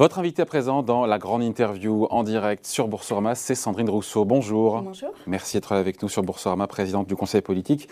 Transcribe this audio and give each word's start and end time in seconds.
Votre 0.00 0.18
invité 0.18 0.40
à 0.40 0.46
présent 0.46 0.82
dans 0.82 1.04
la 1.04 1.18
grande 1.18 1.42
interview 1.42 2.06
en 2.08 2.22
direct 2.22 2.64
sur 2.64 2.88
Boursorama, 2.88 3.34
c'est 3.34 3.54
Sandrine 3.54 3.90
Rousseau. 3.90 4.24
Bonjour. 4.24 4.80
Bonjour. 4.80 5.10
Merci 5.26 5.58
d'être 5.58 5.72
avec 5.72 6.00
nous 6.00 6.08
sur 6.08 6.22
Boursorama, 6.22 6.66
présidente 6.66 7.06
du 7.06 7.14
conseil 7.14 7.42
politique 7.42 7.86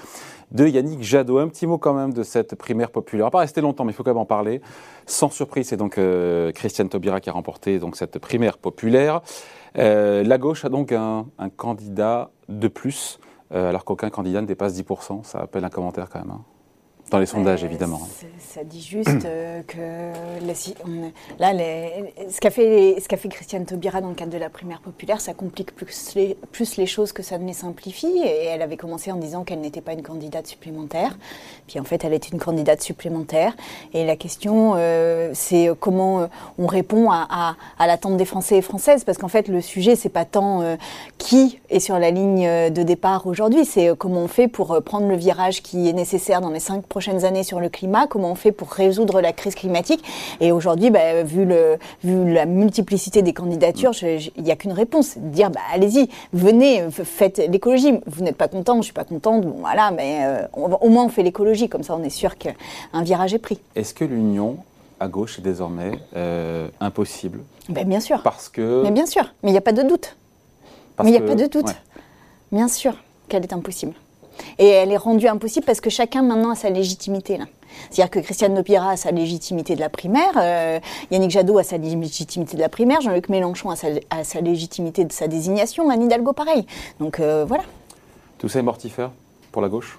de 0.50 0.66
Yannick 0.66 1.02
Jadot. 1.02 1.36
Un 1.36 1.48
petit 1.48 1.66
mot 1.66 1.76
quand 1.76 1.92
même 1.92 2.14
de 2.14 2.22
cette 2.22 2.54
primaire 2.54 2.90
populaire. 2.90 3.26
On 3.26 3.26
va 3.26 3.30
pas 3.30 3.38
rester 3.40 3.60
longtemps, 3.60 3.84
mais 3.84 3.92
il 3.92 3.94
faut 3.94 4.04
quand 4.04 4.12
même 4.12 4.16
en 4.16 4.24
parler. 4.24 4.62
Sans 5.04 5.28
surprise, 5.28 5.68
c'est 5.68 5.76
donc 5.76 5.98
euh, 5.98 6.50
Christiane 6.52 6.88
Taubira 6.88 7.20
qui 7.20 7.28
a 7.28 7.34
remporté 7.34 7.78
donc 7.78 7.94
cette 7.94 8.18
primaire 8.18 8.56
populaire. 8.56 9.20
Euh, 9.76 10.24
la 10.24 10.38
gauche 10.38 10.64
a 10.64 10.70
donc 10.70 10.92
un, 10.92 11.26
candidat 11.58 12.30
de 12.48 12.68
plus, 12.68 13.20
euh, 13.52 13.68
alors 13.68 13.84
qu'aucun 13.84 14.08
candidat 14.08 14.40
ne 14.40 14.46
dépasse 14.46 14.72
10%. 14.72 15.24
Ça 15.24 15.40
appelle 15.40 15.66
un 15.66 15.68
commentaire 15.68 16.08
quand 16.08 16.20
même. 16.20 16.30
Hein. 16.30 16.57
Dans 17.10 17.18
les 17.18 17.26
sondages, 17.26 17.64
évidemment. 17.64 18.06
Ça 18.38 18.64
dit 18.64 18.82
juste 18.82 19.24
euh, 19.24 19.62
que 19.66 20.46
là, 20.46 20.54
ce 20.54 22.38
qu'a 22.38 22.50
fait, 22.50 23.28
Christiane 23.30 23.64
Taubira 23.64 24.02
dans 24.02 24.10
le 24.10 24.14
cadre 24.14 24.32
de 24.32 24.36
la 24.36 24.50
primaire 24.50 24.80
populaire, 24.80 25.18
ça 25.20 25.32
complique 25.32 25.74
plus 25.74 26.14
les, 26.14 26.36
plus 26.52 26.76
les 26.76 26.86
choses 26.86 27.12
que 27.12 27.22
ça 27.22 27.38
ne 27.38 27.46
les 27.46 27.54
simplifie. 27.54 28.20
Et 28.22 28.44
elle 28.44 28.60
avait 28.60 28.76
commencé 28.76 29.10
en 29.10 29.16
disant 29.16 29.44
qu'elle 29.44 29.60
n'était 29.60 29.80
pas 29.80 29.94
une 29.94 30.02
candidate 30.02 30.46
supplémentaire. 30.46 31.16
Puis 31.66 31.80
en 31.80 31.84
fait, 31.84 32.04
elle 32.04 32.12
est 32.12 32.28
une 32.28 32.38
candidate 32.38 32.82
supplémentaire. 32.82 33.56
Et 33.94 34.04
la 34.04 34.16
question, 34.16 34.74
euh, 34.76 35.30
c'est 35.32 35.70
comment 35.80 36.20
euh, 36.20 36.26
on 36.58 36.66
répond 36.66 37.10
à, 37.10 37.56
à, 37.78 37.86
l'attente 37.86 38.18
des 38.18 38.26
Français 38.26 38.58
et 38.58 38.62
Françaises. 38.62 39.04
Parce 39.04 39.16
qu'en 39.16 39.28
fait, 39.28 39.48
le 39.48 39.62
sujet, 39.62 39.96
c'est 39.96 40.08
pas 40.10 40.26
tant 40.26 40.76
qui 41.16 41.58
est 41.70 41.80
sur 41.80 41.98
la 41.98 42.10
ligne 42.10 42.70
de 42.70 42.82
départ 42.82 43.26
aujourd'hui, 43.26 43.64
c'est 43.64 43.96
comment 43.96 44.20
on 44.20 44.28
fait 44.28 44.48
pour 44.48 44.82
prendre 44.82 45.08
le 45.08 45.16
virage 45.16 45.62
qui 45.62 45.88
est 45.88 45.92
nécessaire 45.92 46.40
dans 46.40 46.50
les 46.50 46.60
cinq 46.60 46.84
prochaines 46.86 46.97
années 47.24 47.42
sur 47.42 47.60
le 47.60 47.68
climat, 47.68 48.06
comment 48.06 48.30
on 48.30 48.34
fait 48.34 48.52
pour 48.52 48.68
résoudre 48.70 49.20
la 49.20 49.32
crise 49.32 49.54
climatique. 49.54 50.04
Et 50.40 50.52
aujourd'hui, 50.52 50.90
bah, 50.90 51.22
vu, 51.22 51.44
le, 51.44 51.78
vu 52.02 52.32
la 52.32 52.46
multiplicité 52.46 53.22
des 53.22 53.32
candidatures, 53.32 53.92
il 54.02 54.42
n'y 54.42 54.50
a 54.50 54.56
qu'une 54.56 54.72
réponse, 54.72 55.16
dire 55.18 55.50
bah, 55.50 55.60
allez-y, 55.72 56.08
venez, 56.32 56.84
faites 56.90 57.38
l'écologie. 57.38 58.00
Vous 58.06 58.22
n'êtes 58.22 58.36
pas 58.36 58.48
content, 58.48 58.76
je 58.78 58.82
suis 58.82 58.92
pas 58.92 59.04
contente, 59.04 59.46
bon 59.46 59.56
voilà, 59.60 59.90
mais 59.90 60.20
euh, 60.22 60.46
au 60.54 60.88
moins 60.88 61.04
on 61.04 61.08
fait 61.08 61.22
l'écologie, 61.22 61.68
comme 61.68 61.82
ça 61.82 61.96
on 61.96 62.02
est 62.02 62.10
sûr 62.10 62.36
qu'un 62.36 62.54
virage 63.02 63.34
est 63.34 63.38
pris. 63.38 63.60
Est-ce 63.76 63.94
que 63.94 64.04
l'union 64.04 64.56
à 65.00 65.08
gauche 65.08 65.38
est 65.38 65.42
désormais 65.42 65.92
euh, 66.16 66.68
impossible? 66.80 67.40
Ben, 67.68 67.86
Bien 67.86 68.00
sûr. 68.00 68.22
Parce 68.22 68.48
que. 68.48 68.82
Mais 68.82 68.90
bien 68.90 69.06
sûr, 69.06 69.24
mais 69.42 69.50
il 69.50 69.52
n'y 69.52 69.58
a 69.58 69.62
pas 69.62 69.72
de 69.72 69.82
doute. 69.82 70.16
mais 71.02 71.08
il 71.08 71.12
n'y 71.12 71.18
a 71.18 71.20
pas 71.20 71.34
de 71.34 71.46
doute. 71.46 71.74
Bien 72.50 72.68
sûr 72.68 72.94
qu'elle 73.28 73.42
est 73.42 73.52
impossible. 73.52 73.92
Et 74.58 74.68
elle 74.68 74.90
est 74.90 74.96
rendue 74.96 75.28
impossible 75.28 75.64
parce 75.64 75.80
que 75.80 75.90
chacun 75.90 76.22
maintenant 76.22 76.50
a 76.50 76.54
sa 76.54 76.70
légitimité. 76.70 77.38
C'est-à-dire 77.90 78.10
que 78.10 78.18
Christiane 78.18 78.54
Nopira 78.54 78.90
a 78.90 78.96
sa 78.96 79.10
légitimité 79.10 79.74
de 79.76 79.80
la 79.80 79.88
primaire, 79.88 80.32
euh, 80.36 80.80
Yannick 81.10 81.30
Jadot 81.30 81.58
a 81.58 81.62
sa 81.62 81.78
légitimité 81.78 82.56
de 82.56 82.60
la 82.60 82.68
primaire, 82.68 83.00
Jean-Luc 83.00 83.28
Mélenchon 83.28 83.70
a 83.70 83.76
sa, 83.76 84.40
légitimité 84.40 85.04
de 85.04 85.12
sa 85.12 85.28
désignation, 85.28 85.88
Anne 85.90 86.02
Hidalgo 86.02 86.32
pareil. 86.32 86.66
Donc 86.98 87.20
euh, 87.20 87.44
voilà. 87.46 87.62
Tout 88.38 88.48
ça 88.48 88.58
est 88.58 88.62
mortifère 88.62 89.10
pour 89.52 89.62
la 89.62 89.68
gauche? 89.68 89.98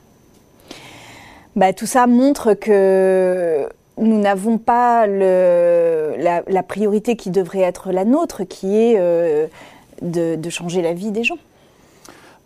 Bah, 1.56 1.74
Tout 1.74 1.86
ça 1.86 2.08
montre 2.08 2.54
que 2.54 3.68
nous 3.98 4.20
n'avons 4.20 4.58
pas 4.58 5.08
le, 5.08 6.16
la, 6.18 6.64
priorité 6.64 7.16
qui 7.16 7.32
devrait 7.32 7.62
être 7.62 7.92
la 7.92 8.06
nôtre, 8.06 8.44
qui 8.44 8.76
est 8.78 8.96
euh, 8.98 9.48
de, 10.02 10.36
de 10.36 10.50
changer 10.50 10.82
la 10.82 10.94
vie 10.94 11.12
des 11.12 11.24
gens. 11.24 11.38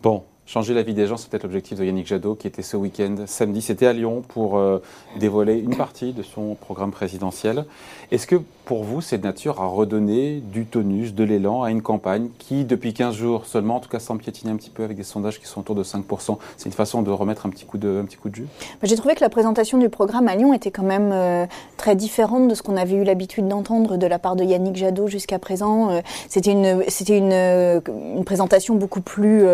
Bon, 0.02 0.24
Changer 0.54 0.76
la 0.76 0.84
vie 0.84 0.94
des 0.94 1.08
gens, 1.08 1.18
c'est 1.18 1.32
peut-être 1.32 1.46
l'objectif 1.46 1.80
de 1.80 1.84
Yannick 1.84 2.06
Jadot, 2.06 2.36
qui 2.36 2.46
était 2.46 2.62
ce 2.62 2.78
week-end, 2.78 3.16
samedi, 3.26 3.60
c'était 3.60 3.88
à 3.88 3.94
Lyon, 3.94 4.22
pour 4.22 4.60
euh, 4.60 4.78
dévoiler 5.18 5.58
une 5.58 5.76
partie 5.76 6.14
de 6.14 6.22
son 6.22 6.54
programme 6.54 6.92
présidentiel. 6.92 7.66
Est-ce 8.12 8.28
que 8.28 8.36
pour 8.66 8.84
vous, 8.84 9.02
c'est 9.02 9.18
de 9.18 9.24
nature 9.24 9.60
à 9.62 9.66
redonner 9.66 10.42
du 10.42 10.66
tonus, 10.66 11.16
de 11.16 11.24
l'élan 11.24 11.64
à 11.64 11.72
une 11.72 11.82
campagne 11.82 12.30
qui, 12.38 12.66
depuis 12.66 12.94
15 12.94 13.16
jours 13.16 13.46
seulement, 13.48 13.78
en 13.78 13.80
tout 13.80 13.90
cas 13.90 13.98
sans 13.98 14.16
piétiner 14.16 14.52
un 14.52 14.56
petit 14.56 14.70
peu 14.70 14.84
avec 14.84 14.96
des 14.96 15.04
sondages 15.04 15.40
qui 15.40 15.48
sont 15.48 15.62
autour 15.62 15.74
de 15.74 15.84
5%, 15.84 16.38
c'est 16.56 16.66
une 16.68 16.72
façon 16.72 17.02
de 17.02 17.10
remettre 17.10 17.48
un 17.48 17.50
petit 17.50 17.66
coup 17.66 17.80
de, 17.80 18.00
un 18.00 18.06
petit 18.06 18.18
coup 18.18 18.30
de 18.30 18.36
jus? 18.36 18.48
Bah, 18.80 18.88
J'ai 18.88 18.96
trouvé 18.96 19.16
que 19.16 19.22
la 19.22 19.30
présentation 19.30 19.80
du 19.80 19.90
programme 19.90 20.28
à 20.28 20.36
Lyon 20.36 20.54
était 20.54 20.70
quand 20.70 20.84
même 20.84 21.10
euh, 21.12 21.48
très 21.78 21.96
différente 21.96 22.48
de 22.48 22.54
ce 22.54 22.62
qu'on 22.62 22.78
avait 22.78 22.96
eu 22.96 23.04
l'habitude 23.04 23.48
d'entendre 23.48 23.98
de 23.98 24.06
la 24.06 24.20
part 24.20 24.36
de 24.36 24.44
Yannick 24.44 24.76
Jadot 24.76 25.08
jusqu'à 25.08 25.40
présent. 25.40 25.90
Euh, 25.90 26.02
c'était 26.30 26.52
une, 26.52 26.84
c'était 26.90 27.18
une, 27.18 27.34
une, 27.34 28.24
présentation 28.24 28.76
beaucoup 28.76 29.02
plus 29.02 29.48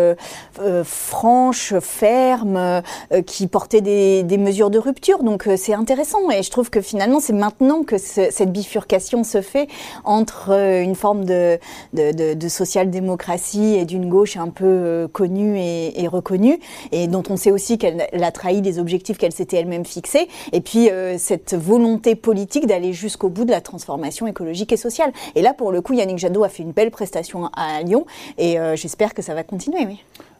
franche, 0.90 1.74
ferme, 1.78 2.56
euh, 2.56 3.22
qui 3.24 3.46
portait 3.46 3.80
des, 3.80 4.38
mesures 4.38 4.70
de 4.70 4.78
rupture. 4.78 5.22
Donc 5.22 5.46
euh, 5.46 5.56
c'est 5.56 5.74
intéressant 5.74 6.30
et 6.30 6.42
je 6.42 6.50
trouve 6.50 6.70
que 6.70 6.80
finalement 6.80 7.20
c'est 7.20 7.32
maintenant 7.32 7.82
que 7.82 7.98
cette 7.98 8.52
bifurcation 8.52 9.22
se 9.22 9.40
fait 9.42 9.68
entre 10.04 10.50
euh, 10.50 10.82
une 10.82 10.94
forme 10.94 11.24
de, 11.24 11.58
social-démocratie 12.48 13.74
et 13.74 13.84
d'une 13.84 14.08
gauche 14.08 14.36
un 14.36 14.48
peu 14.48 15.08
connue 15.12 15.58
et, 15.58 16.08
reconnue 16.08 16.58
et 16.90 17.06
dont 17.06 17.22
on 17.28 17.36
sait 17.36 17.52
aussi 17.52 17.78
qu'elle 17.78 18.08
a 18.12 18.32
trahi 18.32 18.60
des 18.60 18.78
objectifs 18.78 19.18
qu'elle 19.18 19.32
s'était 19.32 19.58
elle-même 19.58 19.84
fixés 19.84 20.28
et 20.52 20.60
puis 20.60 20.88
cette 21.18 21.54
volonté 21.54 22.14
politique 22.16 22.66
d'aller 22.66 22.92
jusqu'au 22.92 23.28
bout 23.28 23.44
de 23.44 23.50
la 23.50 23.60
transformation 23.60 24.26
écologique 24.26 24.72
et 24.72 24.76
sociale. 24.76 25.12
Et 25.36 25.42
là 25.42 25.54
pour 25.54 25.70
le 25.70 25.80
coup 25.80 25.92
Yannick 25.92 26.18
Jadot 26.18 26.42
a 26.42 26.48
fait 26.48 26.62
une 26.62 26.72
belle 26.72 26.90
prestation 26.90 27.50
à 27.54 27.82
Lyon 27.82 28.06
et 28.38 28.56
j'espère 28.74 29.14
que 29.14 29.22
ça 29.22 29.34
va 29.34 29.44
continuer. 29.44 29.86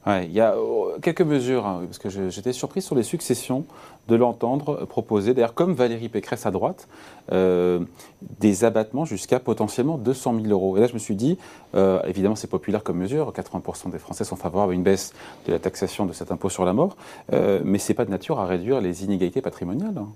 Il 0.06 0.32
y 0.32 0.40
a 0.40 0.54
euh, 0.54 0.98
quelques 1.02 1.20
mesures, 1.20 1.66
hein, 1.66 1.82
parce 1.84 1.98
que 1.98 2.08
j'étais 2.30 2.54
surpris 2.54 2.80
sur 2.80 2.94
les 2.94 3.02
successions 3.02 3.64
de 4.08 4.16
l'entendre 4.16 4.86
proposer, 4.86 5.34
d'ailleurs 5.34 5.52
comme 5.52 5.74
Valérie 5.74 6.08
Pécresse 6.08 6.46
à 6.46 6.50
droite, 6.50 6.88
euh, 7.32 7.80
des 8.40 8.64
abattements 8.64 9.04
jusqu'à 9.04 9.38
potentiellement 9.38 9.98
200 9.98 10.36
000 10.42 10.46
euros. 10.48 10.78
Et 10.78 10.80
là, 10.80 10.86
je 10.86 10.94
me 10.94 10.98
suis 10.98 11.16
dit, 11.16 11.36
euh, 11.74 12.00
évidemment, 12.04 12.34
c'est 12.34 12.48
populaire 12.48 12.82
comme 12.82 12.96
mesure, 12.96 13.30
80% 13.32 13.90
des 13.90 13.98
Français 13.98 14.24
sont 14.24 14.36
favorables 14.36 14.72
à 14.72 14.74
une 14.74 14.82
baisse 14.82 15.12
de 15.46 15.52
la 15.52 15.58
taxation 15.58 16.06
de 16.06 16.14
cet 16.14 16.32
impôt 16.32 16.48
sur 16.48 16.64
la 16.64 16.72
mort, 16.72 16.96
mais 17.30 17.78
ce 17.78 17.92
n'est 17.92 17.96
pas 17.96 18.06
de 18.06 18.10
nature 18.10 18.40
à 18.40 18.46
réduire 18.46 18.80
les 18.80 19.04
inégalités 19.04 19.42
patrimoniales, 19.42 19.98
hein, 19.98 20.08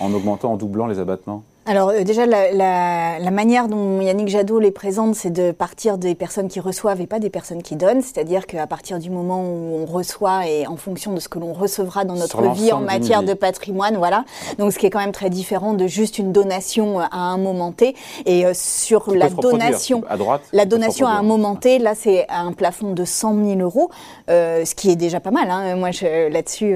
en 0.00 0.12
augmentant, 0.12 0.52
en 0.52 0.56
doublant 0.56 0.86
les 0.86 0.98
abattements. 0.98 1.42
Alors 1.64 1.90
euh, 1.90 2.02
déjà, 2.02 2.26
la, 2.26 3.30
manière 3.30 3.68
dont 3.68 4.00
Yannick 4.00 4.28
Jadot 4.28 4.58
les 4.58 4.72
présente, 4.72 5.14
c'est 5.14 5.30
de 5.30 5.52
partir 5.52 5.96
des 5.96 6.16
personnes 6.16 6.48
qui 6.48 6.58
reçoivent 6.58 7.00
et 7.00 7.06
pas 7.06 7.20
des 7.20 7.30
personnes 7.30 7.62
qui 7.62 7.76
donnent. 7.76 8.02
C'est-à-dire 8.02 8.46
qu'à 8.46 8.66
partir 8.66 8.98
du 8.98 9.10
moment 9.10 9.42
où 9.42 9.78
on 9.80 9.86
reçoit 9.86 10.48
et 10.48 10.66
en 10.66 10.76
fonction 10.76 11.12
de 11.12 11.20
ce 11.20 11.28
que 11.28 11.38
l'on 11.38 11.52
recevra 11.52 12.04
dans 12.04 12.16
notre 12.16 12.42
vie 12.52 12.72
en 12.72 12.80
matière 12.80 13.22
de 13.22 13.32
patrimoine, 13.34 13.96
voilà. 13.96 14.24
Donc 14.58 14.72
ce 14.72 14.78
qui 14.78 14.86
est 14.86 14.90
quand 14.90 14.98
même 14.98 15.12
très 15.12 15.30
différent 15.30 15.74
de 15.74 15.86
juste 15.86 16.18
une 16.18 16.32
donation 16.32 16.98
à 16.98 17.16
un 17.16 17.38
moment 17.38 17.70
T. 17.70 17.94
Et 18.26 18.44
euh, 18.44 18.52
sur 18.54 19.14
la 19.14 19.30
donation, 19.30 20.02
à 20.08 20.16
droite, 20.16 20.42
la 20.52 20.64
donation 20.64 21.06
à 21.06 21.12
un 21.12 21.22
moment 21.22 21.54
T, 21.54 21.78
là 21.78 21.94
c'est 21.94 22.26
un 22.28 22.52
plafond 22.52 22.92
de 22.92 23.04
100 23.04 23.36
000 23.36 23.60
euros, 23.60 23.88
euh, 24.30 24.64
ce 24.64 24.74
qui 24.74 24.90
est 24.90 24.96
déjà 24.96 25.20
pas 25.20 25.30
mal. 25.30 25.48
Hein. 25.48 25.76
Moi 25.76 25.90
là-dessus, 26.02 26.74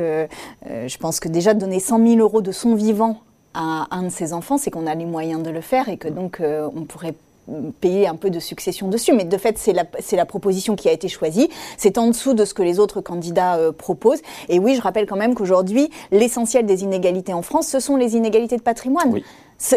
je 0.64 0.97
pense 0.98 1.18
que 1.18 1.28
déjà 1.28 1.54
donner 1.54 1.80
100 1.80 2.06
000 2.06 2.20
euros 2.20 2.41
de 2.41 2.53
son 2.53 2.76
vivant 2.76 3.16
à 3.56 3.86
un 3.90 4.02
de 4.02 4.08
ses 4.10 4.32
enfants, 4.32 4.58
c'est 4.58 4.70
qu'on 4.70 4.86
a 4.86 4.94
les 4.94 5.06
moyens 5.06 5.42
de 5.42 5.50
le 5.50 5.60
faire 5.60 5.88
et 5.88 5.96
que 5.96 6.08
donc 6.08 6.40
euh, 6.40 6.68
on 6.76 6.84
pourrait 6.84 7.14
payer 7.80 8.06
un 8.08 8.16
peu 8.16 8.30
de 8.30 8.40
succession 8.40 8.88
dessus. 8.88 9.12
Mais 9.12 9.24
de 9.24 9.36
fait, 9.36 9.58
c'est 9.58 9.72
la, 9.72 9.84
la, 10.12 10.26
proposition 10.26 10.76
qui 10.76 10.88
a 10.88 10.92
été 10.92 11.08
choisie. 11.08 11.48
C'est 11.76 11.98
en 11.98 12.08
dessous 12.08 12.34
de 12.34 12.44
ce 12.44 12.54
que 12.54 12.62
les 12.62 12.78
autres 12.78 13.00
candidats 13.00 13.56
euh, 13.56 13.72
proposent. 13.72 14.22
Et 14.48 14.58
oui, 14.58 14.74
je 14.74 14.82
rappelle 14.82 15.06
quand 15.06 15.16
même 15.16 15.34
qu'aujourd'hui, 15.34 15.90
l'essentiel 16.10 16.66
des 16.66 16.82
inégalités 16.82 17.32
en 17.32 17.42
France, 17.42 17.68
ce 17.68 17.80
sont 17.80 17.96
les 17.96 18.16
inégalités 18.16 18.56
de 18.56 18.62
patrimoine. 18.62 19.10
Oui. 19.12 19.24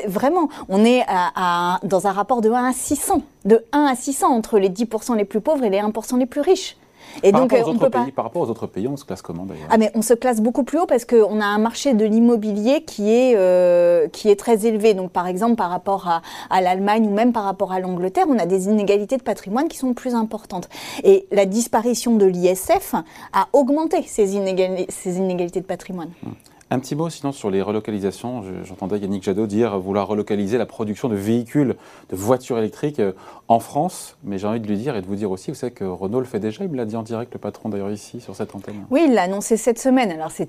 Vraiment, 0.08 0.50
on 0.68 0.84
est 0.84 1.04
à, 1.08 1.80
dans 1.84 2.06
un 2.06 2.12
rapport 2.12 2.42
de 2.42 2.50
1 2.50 2.66
à 2.66 2.74
600. 2.74 3.22
De 3.46 3.64
1 3.72 3.86
à 3.86 3.96
600 3.96 4.28
entre 4.28 4.60
les 4.60 4.70
10% 4.70 5.16
les 5.16 5.24
plus 5.24 5.40
pauvres 5.40 5.64
et 5.64 5.70
les 5.70 5.80
1% 5.80 6.18
les 6.20 6.26
plus 6.26 6.42
riches. 6.42 6.76
Et 7.24 7.32
par 7.32 7.42
donc, 7.42 7.52
rapport 7.52 7.68
aux 7.68 7.72
on 7.72 7.78
peut 7.78 7.90
pas... 7.90 8.06
Par 8.16 8.26
rapport 8.26 8.42
aux 8.42 8.50
autres 8.50 8.68
pays, 8.68 8.88
on 8.88 8.98
se 8.98 9.06
classe 9.06 9.22
comment 9.22 9.46
d'ailleurs? 9.46 9.68
Ah 9.70 9.78
mais 9.78 9.92
on 9.96 10.02
se 10.02 10.14
classe 10.14 10.42
beaucoup 10.42 10.64
plus 10.64 10.80
haut 10.80 10.86
parce 10.86 11.06
qu'on 11.06 11.40
a 11.40 11.46
un 11.46 11.58
marché 11.58 11.94
de 11.94 12.06
l'immobilier 12.06 12.84
qui 12.84 13.12
est 13.12 13.36
euh, 13.36 14.08
qui 14.08 14.30
est 14.30 14.36
très 14.36 14.66
élevé. 14.66 14.94
Donc 14.94 15.12
par 15.12 15.28
exemple 15.28 15.56
par 15.56 15.70
rapport 15.70 16.08
à, 16.08 16.22
à 16.50 16.62
l'Allemagne 16.62 17.08
ou 17.08 17.14
même 17.14 17.34
par 17.34 17.44
rapport 17.44 17.72
à 17.72 17.80
l'Angleterre, 17.80 18.26
on 18.30 18.38
a 18.40 18.46
des 18.46 18.66
inégalités 18.68 19.18
de 19.18 19.24
patrimoine 19.24 19.68
qui 19.68 19.78
sont 19.78 19.94
plus 19.94 20.16
importantes. 20.16 20.70
Et 21.04 21.28
la 21.32 21.46
disparition 21.46 22.16
de 22.16 22.26
l'ISF 22.26 22.96
a 23.34 23.48
augmenté 23.54 24.04
ces, 24.04 24.36
inégalités, 24.36 24.88
ces 24.90 25.18
inégalités 25.18 25.62
de 25.62 25.66
patrimoine. 25.66 26.10
Hum. 26.26 26.34
Un 26.72 26.78
petit 26.78 26.96
mot 26.96 27.10
sinon 27.10 27.32
sur 27.32 27.50
les 27.50 27.64
relocalisations. 27.64 28.44
J'entendais 28.64 29.00
Yannick 29.00 29.24
Jadot 29.24 29.48
dire 29.48 29.80
vouloir 29.80 30.08
relocaliser 30.08 30.60
la 30.60 30.68
production 30.68 31.10
de 31.10 31.16
véhicules, 31.16 31.76
de 32.12 32.16
voitures 32.16 32.60
électriques 32.60 33.00
euh, 33.00 33.14
en 33.48 33.60
France. 33.60 34.18
Mais 34.24 34.38
j'ai 34.38 34.46
envie 34.46 34.60
de 34.60 34.68
lui 34.68 34.78
dire 34.78 34.96
et 34.96 35.02
de 35.02 35.08
vous 35.08 35.16
dire 35.16 35.32
aussi, 35.32 35.50
vous 35.50 35.56
savez 35.56 35.74
que 35.74 35.84
Renault 35.84 36.20
le 36.20 36.28
fait 36.28 36.40
déjà. 36.40 36.64
Il 36.64 36.70
me 36.70 36.78
l'a 36.78 36.86
dit 36.86 36.96
en 36.96 37.02
direct, 37.02 37.34
le 37.34 37.40
patron 37.40 37.70
d'ailleurs 37.70 37.90
ici, 37.90 38.22
sur 38.22 38.36
cette 38.36 38.54
antenne. 38.54 38.86
Oui, 38.92 39.06
il 39.08 39.16
l'a 39.16 39.24
annoncé 39.24 39.58
cette 39.58 39.80
semaine. 39.80 40.12
Alors 40.12 40.30
c'est 40.30 40.46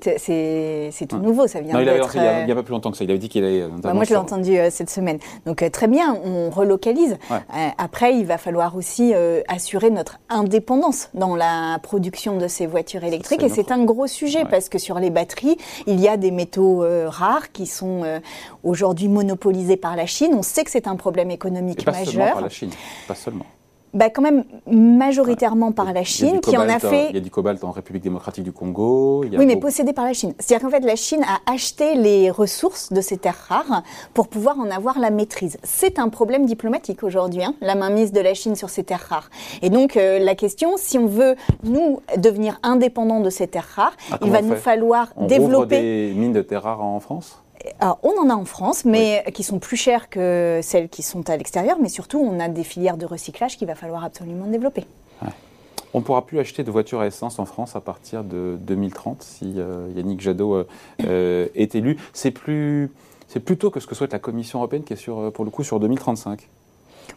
tout 1.09 1.19
nouveau, 1.19 1.47
ça 1.47 1.63
vient 1.63 1.73
non, 1.73 1.81
il, 1.81 1.89
avait, 1.89 2.01
il, 2.01 2.45
n'y 2.45 2.53
a, 2.53 2.55
pas 2.55 2.63
plus 2.65 2.73
longtemps 2.73 2.91
que 2.91 2.99
ça. 2.99 3.05
Il 3.05 3.11
avait 3.11 3.19
dit 3.19 3.31
qu'il 3.31 3.43
allait. 3.43 3.67
Bah, 3.83 3.95
moi, 3.95 4.05
je 4.05 4.11
l'ai 4.11 4.17
entendu 4.17 4.59
euh, 4.59 4.69
cette 4.71 4.91
semaine. 4.91 5.19
Donc 5.47 5.63
euh, 5.63 5.71
très 5.71 5.89
bien, 5.89 6.19
on 6.23 6.51
relocalise. 6.51 7.17
après, 7.79 8.15
il 8.15 8.27
va 8.27 8.37
falloir 8.37 8.77
aussi 8.77 9.15
assurer 9.49 9.89
notre 9.89 10.19
indépendance 10.29 11.09
dans 11.15 11.35
la 11.35 11.79
production 11.83 12.37
de 12.37 12.47
ces 12.47 12.67
voitures 12.67 13.05
électriques. 13.05 13.43
et 13.43 13.49
c'est 13.49 13.73
un 13.73 13.85
gros 13.85 14.07
sujet 14.07 14.45
parce 14.51 14.69
que 14.69 14.77
sur 14.77 14.99
les 14.99 15.09
batteries, 15.09 15.57
il 15.87 15.99
y 15.99 16.09
a 16.09 16.10
a 16.11 16.17
des 16.17 16.31
métaux 16.31 16.85
rares 17.07 17.53
qui 17.53 17.67
sont 17.67 18.21
aujourd'hui 18.63 19.09
monopolisés 19.09 19.77
par 19.77 19.97
la 19.97 20.07
Chine. 20.07 20.33
On 20.35 20.43
sait 20.43 20.65
que 20.65 20.71
c'est 20.71 20.87
un 20.87 20.97
problème 20.97 21.31
économique 21.31 21.83
Et 21.83 21.85
pas 21.85 21.93
majeur. 21.93 22.13
Seulement 22.13 22.33
par 22.33 22.41
la 22.43 22.49
Chine, 22.49 22.71
pas 23.09 23.15
seulement. 23.15 23.47
Bah, 23.93 24.09
quand 24.09 24.23
même 24.23 24.45
majoritairement 24.69 25.73
par 25.73 25.93
la 25.93 26.05
Chine, 26.05 26.41
qui 26.41 26.57
en 26.57 26.69
a 26.69 26.79
fait. 26.79 27.09
Il 27.11 27.15
y 27.15 27.19
a 27.19 27.21
du 27.21 27.31
cobalt 27.31 27.63
en 27.65 27.71
République 27.73 28.05
démocratique 28.05 28.45
du 28.45 28.53
Congo. 28.53 29.25
oui, 29.25 29.47
mais 29.47 29.57
possédé 29.57 29.93
par 29.93 30.05
la 30.05 30.13
Chine. 30.13 30.33
C'est-à-dire 30.39 30.65
qu'en 30.65 30.71
fait, 30.71 30.85
la 30.85 30.97
Chine 30.97 31.25
a 31.25 31.51
acheté 31.53 31.95
les 31.97 32.31
ressources 32.31 32.93
de 32.93 33.01
ces 33.01 33.19
terres 33.19 33.47
rares 33.49 33.83
pour 34.15 34.29
pouvoir 34.29 34.59
en 34.59 34.71
avoir 34.71 34.99
la 34.99 35.11
maîtrise. 35.11 35.59
C'est 35.65 35.99
un 35.99 36.09
problème 36.09 36.47
diplomatique 36.47 37.03
aujourd'hui, 37.03 37.43
hein, 37.45 37.55
la 37.61 37.75
mainmise 37.75 38.13
de 38.13 38.21
la 38.21 38.35
Chine 38.35 38.55
sur 38.55 38.71
ces 38.71 38.85
terres 38.85 39.07
rares. 39.09 39.31
Et 39.63 39.71
donc, 39.71 39.97
euh, 39.97 40.19
la 40.21 40.35
question, 40.35 40.75
si 40.77 40.97
on 40.99 41.07
veut, 41.07 41.35
nous, 41.65 42.01
devenir 42.17 42.59
indépendants 42.63 43.21
de 43.21 43.31
ces 43.31 43.49
terres 43.49 43.69
rares, 43.75 43.97
Ah, 44.13 44.19
il 44.23 44.31
va 44.31 44.43
nous 44.43 44.57
falloir 44.57 45.13
On 45.17 45.27
développer. 45.27 45.81
des 45.81 46.15
mines 46.17 46.33
de 46.33 46.43
terres 46.43 46.63
rares 46.63 46.83
en 46.85 47.01
France? 47.01 47.43
Alors, 47.79 47.99
on 48.03 48.19
en 48.19 48.31
a 48.31 48.35
en 48.35 48.45
France, 48.45 48.85
mais 48.85 49.25
qui 49.35 49.43
sont 49.43 49.59
plus 49.59 49.77
chères 49.77 50.09
que 50.09 50.61
celles 50.63 50.89
qui 50.89 51.03
sont 51.03 51.29
à 51.29 51.37
l'extérieur. 51.37 51.79
Mais 51.81 51.89
surtout, 51.89 52.19
on 52.19 52.41
a 52.41 52.49
des 52.49 52.65
filières 52.65 52.97
de 52.97 53.07
recyclage 53.07 53.57
qu'il 53.57 53.67
va 53.67 53.75
falloir 53.75 54.05
absolument 54.05 54.47
développer. 54.47 54.85
On 55.93 55.99
ne 55.99 56.05
pourra 56.05 56.25
plus 56.25 56.39
acheter 56.39 56.63
de 56.63 56.71
voitures 56.71 57.01
à 57.01 57.07
essence 57.07 57.39
en 57.39 57.47
France 57.47 57.75
à 57.75 57.81
partir 57.81 58.23
de 58.23 58.57
2030 58.61 59.23
si 59.23 59.55
euh, 59.57 59.89
Yannick 59.97 60.21
Jadot 60.21 60.55
euh, 60.55 60.65
euh, 61.05 61.49
est 61.57 61.75
élu. 61.75 61.97
C'est 62.13 62.31
plus, 62.31 62.93
c'est 63.27 63.41
plus 63.41 63.57
tôt 63.57 63.71
que 63.71 63.81
ce 63.81 63.89
que 63.89 63.97
souhaite 63.97 64.13
la 64.13 64.21
Commission 64.21 64.61
européenne 64.61 64.85
qui 64.85 64.93
est 64.93 64.97
sur, 64.97 65.33
pour 65.33 65.45
le 65.45 65.51
coup 65.51 65.65
sur 65.65 65.81
2035. 65.81 66.49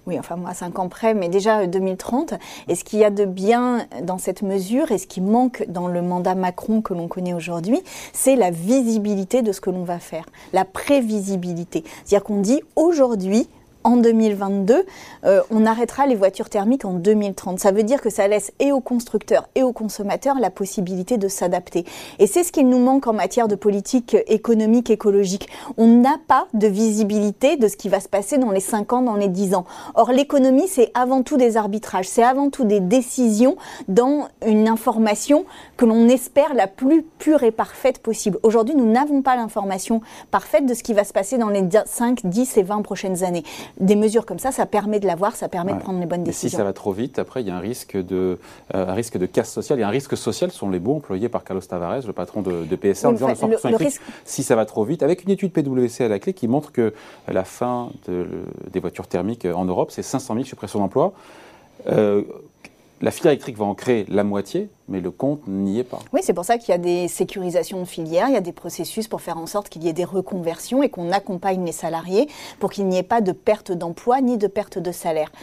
Oui, 0.06 0.20
enfin 0.20 0.36
moi, 0.36 0.54
cinq 0.54 0.80
ans 0.80 0.90
près, 0.90 1.14
mais 1.14 1.30
déjà 1.30 1.62
euh, 1.62 1.68
2030. 1.68 2.34
Et 2.68 2.76
ce 2.76 2.84
qu'il 2.84 3.00
y 3.00 3.06
a 3.06 3.10
de 3.10 3.24
bien 3.24 3.88
dans 4.04 4.18
cette 4.18 4.42
mesure 4.42 4.92
et 4.92 4.98
ce 4.98 5.08
qui 5.08 5.22
manque 5.22 5.64
dans 5.70 5.88
le 5.88 6.02
mandat 6.02 6.36
Macron 6.36 6.82
que 6.82 6.94
l'on 6.94 7.08
connaît 7.08 7.34
aujourd'hui, 7.34 7.82
c'est 8.12 8.36
la 8.36 8.52
visibilité 8.52 9.42
de 9.42 9.54
ce 9.54 9.62
que 9.62 9.70
l'on 9.70 9.84
va 9.84 10.00
faire, 10.00 10.26
la 10.52 10.66
prévisibilité. 10.66 11.86
C'est-à-dire 12.04 12.26
qu'on 12.26 12.42
dit 12.42 12.62
aujourd'hui, 12.76 13.48
en 13.84 13.98
2022, 13.98 14.86
euh, 15.26 15.42
on 15.52 15.66
arrêtera 15.66 16.08
les 16.08 16.16
voitures 16.16 16.50
thermiques 16.50 16.86
en 16.86 16.94
2030. 16.94 17.60
Ça 17.60 17.72
veut 17.72 17.84
dire 17.84 18.02
que 18.02 18.10
ça 18.10 18.28
laisse 18.28 18.52
et 18.60 18.72
aux 18.72 18.80
constructeurs 18.80 19.48
et 19.56 19.64
aux 19.64 19.74
consommateurs 19.74 20.36
la 20.40 20.50
possibilité 20.50 21.18
de 21.18 21.28
s'adapter. 21.28 21.86
Et 22.20 22.28
c'est 22.28 22.44
ce 22.44 22.52
qu'il 22.52 22.70
nous 22.70 22.80
manque 22.80 23.08
en 23.08 23.14
matière 23.14 23.48
de 23.48 23.56
politique 23.56 24.18
économique, 24.28 24.90
écologique. 24.90 25.50
On 25.78 25.88
n'a 25.88 26.18
pas 26.28 26.48
de 26.54 26.68
visibilité 26.68 27.58
de 27.58 27.68
ce 27.68 27.78
qui 27.78 27.90
va 27.90 28.00
se 28.00 28.10
passer 28.10 28.38
dans 28.38 28.52
les 28.52 28.60
5 28.60 28.94
ans, 28.94 29.02
dans 29.02 29.16
les 29.16 29.28
10 29.28 29.56
ans. 29.56 29.66
Or, 29.96 30.12
l'économie, 30.12 30.68
c'est 30.68 30.92
avant 30.94 31.24
tout 31.24 31.38
des 31.38 31.58
arbitrages, 31.58 32.08
c'est 32.08 32.24
avant 32.24 32.50
tout 32.50 32.66
des 32.66 32.80
décisions 32.80 33.56
dans 33.88 34.28
une 34.46 34.68
information 34.68 35.46
que 35.78 35.86
l'on 35.86 36.08
espère 36.08 36.54
la 36.54 36.68
plus 36.68 37.04
pure 37.04 37.44
et 37.44 37.52
parfaite 37.52 38.00
possible. 38.00 38.40
Aujourd'hui, 38.44 38.76
nous 38.76 38.90
n'avons 38.90 39.22
pas 39.22 39.36
l'information 39.36 40.02
parfaite 40.32 40.66
de 40.66 40.74
ce 40.74 40.84
qui 40.84 40.94
va 40.94 41.04
se 41.04 41.14
passer 41.14 41.38
dans 41.38 41.50
les 41.50 41.64
5, 41.86 42.22
10 42.26 42.58
et 42.58 42.64
20 42.64 42.82
prochaines 42.82 43.24
années 43.24 43.44
des 43.80 43.96
mesures 43.96 44.26
comme 44.26 44.40
ça, 44.40 44.52
ça 44.52 44.66
permet 44.66 45.00
de 45.00 45.08
l'avoir, 45.08 45.36
ça 45.36 45.50
permet 45.50 45.72
Ouais. 45.72 45.78
de 45.80 45.84
prendre 45.84 46.00
les 46.00 46.06
bonnes 46.06 46.20
Mais 46.22 46.26
décisions. 46.28 46.50
si 46.50 46.56
ça 46.56 46.64
va 46.64 46.74
trop 46.74 46.92
vite, 46.92 47.18
après, 47.20 47.42
il 47.42 47.48
y 47.48 47.50
a 47.52 47.56
un 47.56 47.60
risque 47.60 47.98
de, 47.98 48.38
euh, 48.76 48.88
un 48.88 48.94
risque 48.94 49.18
de 49.18 49.26
casse 49.26 49.52
sociale. 49.52 49.80
Il 49.80 49.82
y 49.82 49.84
a 49.84 49.88
un 49.88 49.92
risque 49.92 50.16
social, 50.16 50.52
ce 50.52 50.58
sont 50.60 50.70
les 50.70 50.80
mots 50.80 50.96
employés 50.98 51.28
par 51.30 51.44
Carlos 51.44 51.62
Tavares, 51.62 52.06
le 52.06 52.14
patron 52.14 52.42
de, 52.42 52.66
de 52.66 52.76
PSA, 52.76 53.10
en 53.10 53.12
disant 53.14 53.30
enfin, 53.32 53.48
le 53.48 53.54
100% 53.56 53.68
le- 53.68 53.70
le 53.72 53.82
électrique, 53.82 53.88
risque- 54.02 54.02
si 54.26 54.44
ça 54.44 54.56
va 54.56 54.66
trop 54.66 54.84
vite, 54.84 55.02
avec 55.04 55.24
une 55.24 55.32
étude 55.32 55.52
PwC 55.52 56.04
à 56.04 56.08
la 56.08 56.20
clé 56.20 56.34
qui 56.34 56.48
montre 56.48 56.72
que 56.72 56.94
la 57.28 57.44
fin 57.44 57.90
de- 58.08 58.28
des 58.72 58.80
voitures 58.80 59.08
thermiques 59.08 59.46
en 59.46 59.66
Europe, 59.66 59.92
c'est 59.92 60.04
500 60.04 60.34
000 60.36 60.46
suppressions 60.46 60.80
d'emplois. 60.80 61.14
Euh, 61.88 62.22
la 63.04 63.12
filière 63.12 63.34
électrique 63.34 63.58
va 63.58 63.66
en 63.66 63.76
créer 63.76 64.06
la 64.08 64.24
moitié, 64.24 64.70
mais 64.88 65.02
le 65.02 65.12
compte 65.12 65.46
n'y 65.46 65.78
est 65.78 65.84
pas. 65.84 66.00
Oui, 66.14 66.22
c'est 66.24 66.34
pour 66.34 66.46
ça 66.46 66.58
qu'il 66.58 66.70
y 66.70 66.74
a 66.74 66.78
des 66.78 67.10
sécurisations 67.10 67.82
de 67.82 67.86
filières, 67.86 68.30
il 68.30 68.34
y 68.34 68.38
a 68.38 68.42
des 68.42 68.54
processus 68.54 69.10
pour 69.10 69.22
faire 69.22 69.38
en 69.38 69.46
sorte 69.46 69.68
qu'il 69.68 69.84
y 69.84 69.90
ait 69.90 69.94
des 69.94 70.06
reconversions 70.06 70.82
et 70.82 70.90
qu'on 70.90 71.12
accompagne 71.12 71.66
les 71.66 71.74
salariés 71.74 72.30
pour 72.60 72.72
qu'il 72.72 72.88
n'y 72.88 72.98
ait 72.98 73.04
pas 73.04 73.20
de 73.20 73.34
perte 73.34 73.74
d'emploi 73.74 74.22
ni 74.22 74.38
de 74.38 74.48
perte 74.48 74.80
de 74.80 74.94
salaire. 74.94 75.34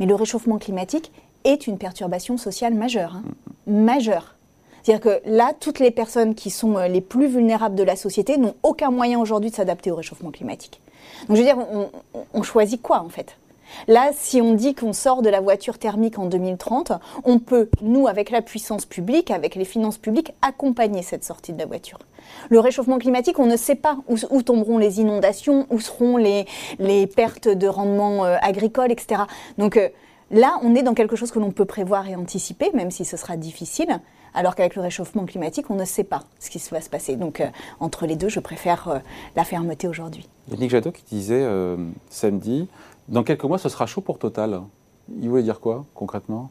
Mais 0.00 0.06
le 0.06 0.16
réchauffement 0.16 0.58
climatique 0.58 1.12
est 1.44 1.68
une 1.68 1.78
perturbation 1.78 2.36
sociale 2.36 2.74
majeure. 2.74 3.14
hein. 3.14 3.22
Majeure. 3.68 4.34
C'est-à-dire 4.82 5.00
que 5.22 5.22
là, 5.30 5.52
toutes 5.58 5.78
les 5.78 5.92
personnes 5.92 6.34
qui 6.34 6.50
sont 6.50 6.76
euh, 6.76 6.88
les 6.88 7.00
plus 7.00 7.28
vulnérables 7.28 7.76
de 7.76 7.84
la 7.84 7.94
société 7.94 8.38
n'ont 8.38 8.56
aucun 8.64 8.90
moyen 8.90 9.20
aujourd'hui 9.20 9.50
de 9.50 9.54
s'adapter 9.54 9.92
au 9.92 9.94
réchauffement 9.94 10.32
climatique. 10.32 10.80
Donc 11.28 11.36
je 11.36 11.42
veux 11.42 11.46
dire, 11.46 11.58
on 12.34 12.42
choisit 12.42 12.82
quoi 12.82 13.00
en 13.00 13.08
fait? 13.08 13.36
Là, 13.88 14.10
si 14.14 14.40
on 14.40 14.54
dit 14.54 14.74
qu'on 14.74 14.92
sort 14.92 15.22
de 15.22 15.28
la 15.28 15.40
voiture 15.40 15.78
thermique 15.78 16.18
en 16.18 16.26
2030, 16.26 16.92
on 17.24 17.38
peut, 17.38 17.68
nous, 17.82 18.08
avec 18.08 18.30
la 18.30 18.42
puissance 18.42 18.86
publique, 18.86 19.30
avec 19.30 19.54
les 19.54 19.64
finances 19.64 19.98
publiques, 19.98 20.32
accompagner 20.42 21.02
cette 21.02 21.24
sortie 21.24 21.52
de 21.52 21.58
la 21.58 21.66
voiture. 21.66 21.98
Le 22.50 22.60
réchauffement 22.60 22.98
climatique, 22.98 23.38
on 23.38 23.46
ne 23.46 23.56
sait 23.56 23.74
pas 23.74 23.98
où, 24.08 24.42
tomberont 24.42 24.78
les 24.78 25.00
inondations, 25.00 25.66
où 25.70 25.80
seront 25.80 26.16
les, 26.16 26.46
pertes 27.14 27.48
de 27.48 27.66
rendement 27.66 28.24
euh, 28.24 28.36
agricole, 28.40 28.90
etc. 28.90 29.22
Donc 29.58 29.76
euh, 29.76 29.88
là, 30.30 30.58
on 30.62 30.74
est 30.74 30.82
dans 30.82 30.94
quelque 30.94 31.16
chose 31.16 31.30
que 31.30 31.38
l'on 31.38 31.50
peut 31.50 31.64
prévoir 31.64 32.08
et 32.08 32.16
anticiper, 32.16 32.70
même 32.74 32.90
si 32.90 33.04
ce 33.04 33.16
sera 33.16 33.36
difficile. 33.36 34.00
Alors 34.36 34.56
qu'avec 34.56 34.74
le 34.74 34.82
réchauffement 34.82 35.26
climatique, 35.26 35.70
on 35.70 35.76
ne 35.76 35.84
sait 35.84 36.02
pas 36.02 36.24
ce 36.40 36.50
qui 36.50 36.60
va 36.70 36.80
se 36.80 36.90
passer. 36.90 37.14
Donc, 37.14 37.40
euh, 37.40 37.46
entre 37.78 38.06
les 38.06 38.16
deux, 38.16 38.28
je 38.28 38.40
préfère 38.40 39.02
la 39.36 39.44
fermeté 39.44 39.86
aujourd'hui. 39.86 40.28
Yannick 40.50 40.70
Jadot 40.70 40.90
qui 40.90 41.04
disait 41.04 41.46
samedi, 42.10 42.68
dans 43.08 43.22
quelques 43.22 43.44
mois, 43.44 43.58
ce 43.58 43.68
sera 43.68 43.86
chaud 43.86 44.00
pour 44.00 44.18
Total. 44.18 44.60
Il 45.20 45.28
voulait 45.28 45.42
dire 45.42 45.60
quoi, 45.60 45.84
concrètement? 45.94 46.50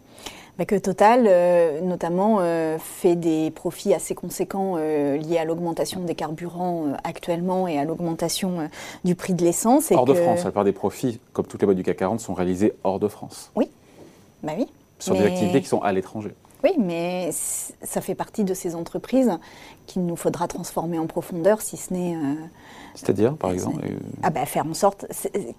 Bah, 0.59 0.65
que 0.65 0.75
Total, 0.75 1.25
euh, 1.27 1.81
notamment, 1.81 2.37
euh, 2.41 2.77
fait 2.77 3.15
des 3.15 3.49
profits 3.49 3.93
assez 3.93 4.13
conséquents 4.13 4.75
euh, 4.77 5.17
liés 5.17 5.39
à 5.39 5.45
l'augmentation 5.45 6.01
des 6.01 6.13
carburants 6.13 6.93
actuellement 7.03 7.67
et 7.67 7.79
à 7.79 7.85
l'augmentation 7.85 8.69
du 9.03 9.15
prix 9.15 9.33
de 9.33 9.43
l'essence. 9.43 9.91
Hors 9.91 10.05
de 10.05 10.13
France, 10.13 10.39
la 10.39 10.45
plupart 10.45 10.63
des 10.63 10.71
profits, 10.71 11.19
comme 11.33 11.47
toutes 11.47 11.61
les 11.61 11.65
boîtes 11.65 11.77
du 11.77 11.83
CAC 11.83 11.97
40, 11.97 12.19
sont 12.19 12.35
réalisés 12.35 12.73
hors 12.83 12.99
de 12.99 13.07
France, 13.07 13.51
Bah 13.55 14.53
oui. 14.57 14.67
sur 14.99 15.15
des 15.15 15.25
activités 15.25 15.61
qui 15.61 15.67
sont 15.67 15.81
à 15.81 15.91
l'étranger. 15.91 16.35
Oui, 16.63 16.71
mais 16.79 17.29
ça 17.31 17.99
fait 17.99 18.15
partie 18.15 18.43
de 18.45 18.53
ces 18.53 18.73
entreprises 18.75 19.31
qu'il 19.85 20.05
nous 20.05 20.15
faudra 20.15 20.47
transformer 20.47 20.97
en 20.97 21.07
profondeur, 21.07 21.61
si 21.61 21.75
ce 21.75 21.93
n'est 21.93 22.15
euh, 22.15 22.35
C'est-à-dire, 22.95 23.35
par 23.35 23.51
exemple 23.51 23.85
euh, 23.85 23.97
ah 24.23 24.29
bah, 24.29 24.45
faire 24.45 24.65
en 24.65 24.73
sorte 24.73 25.05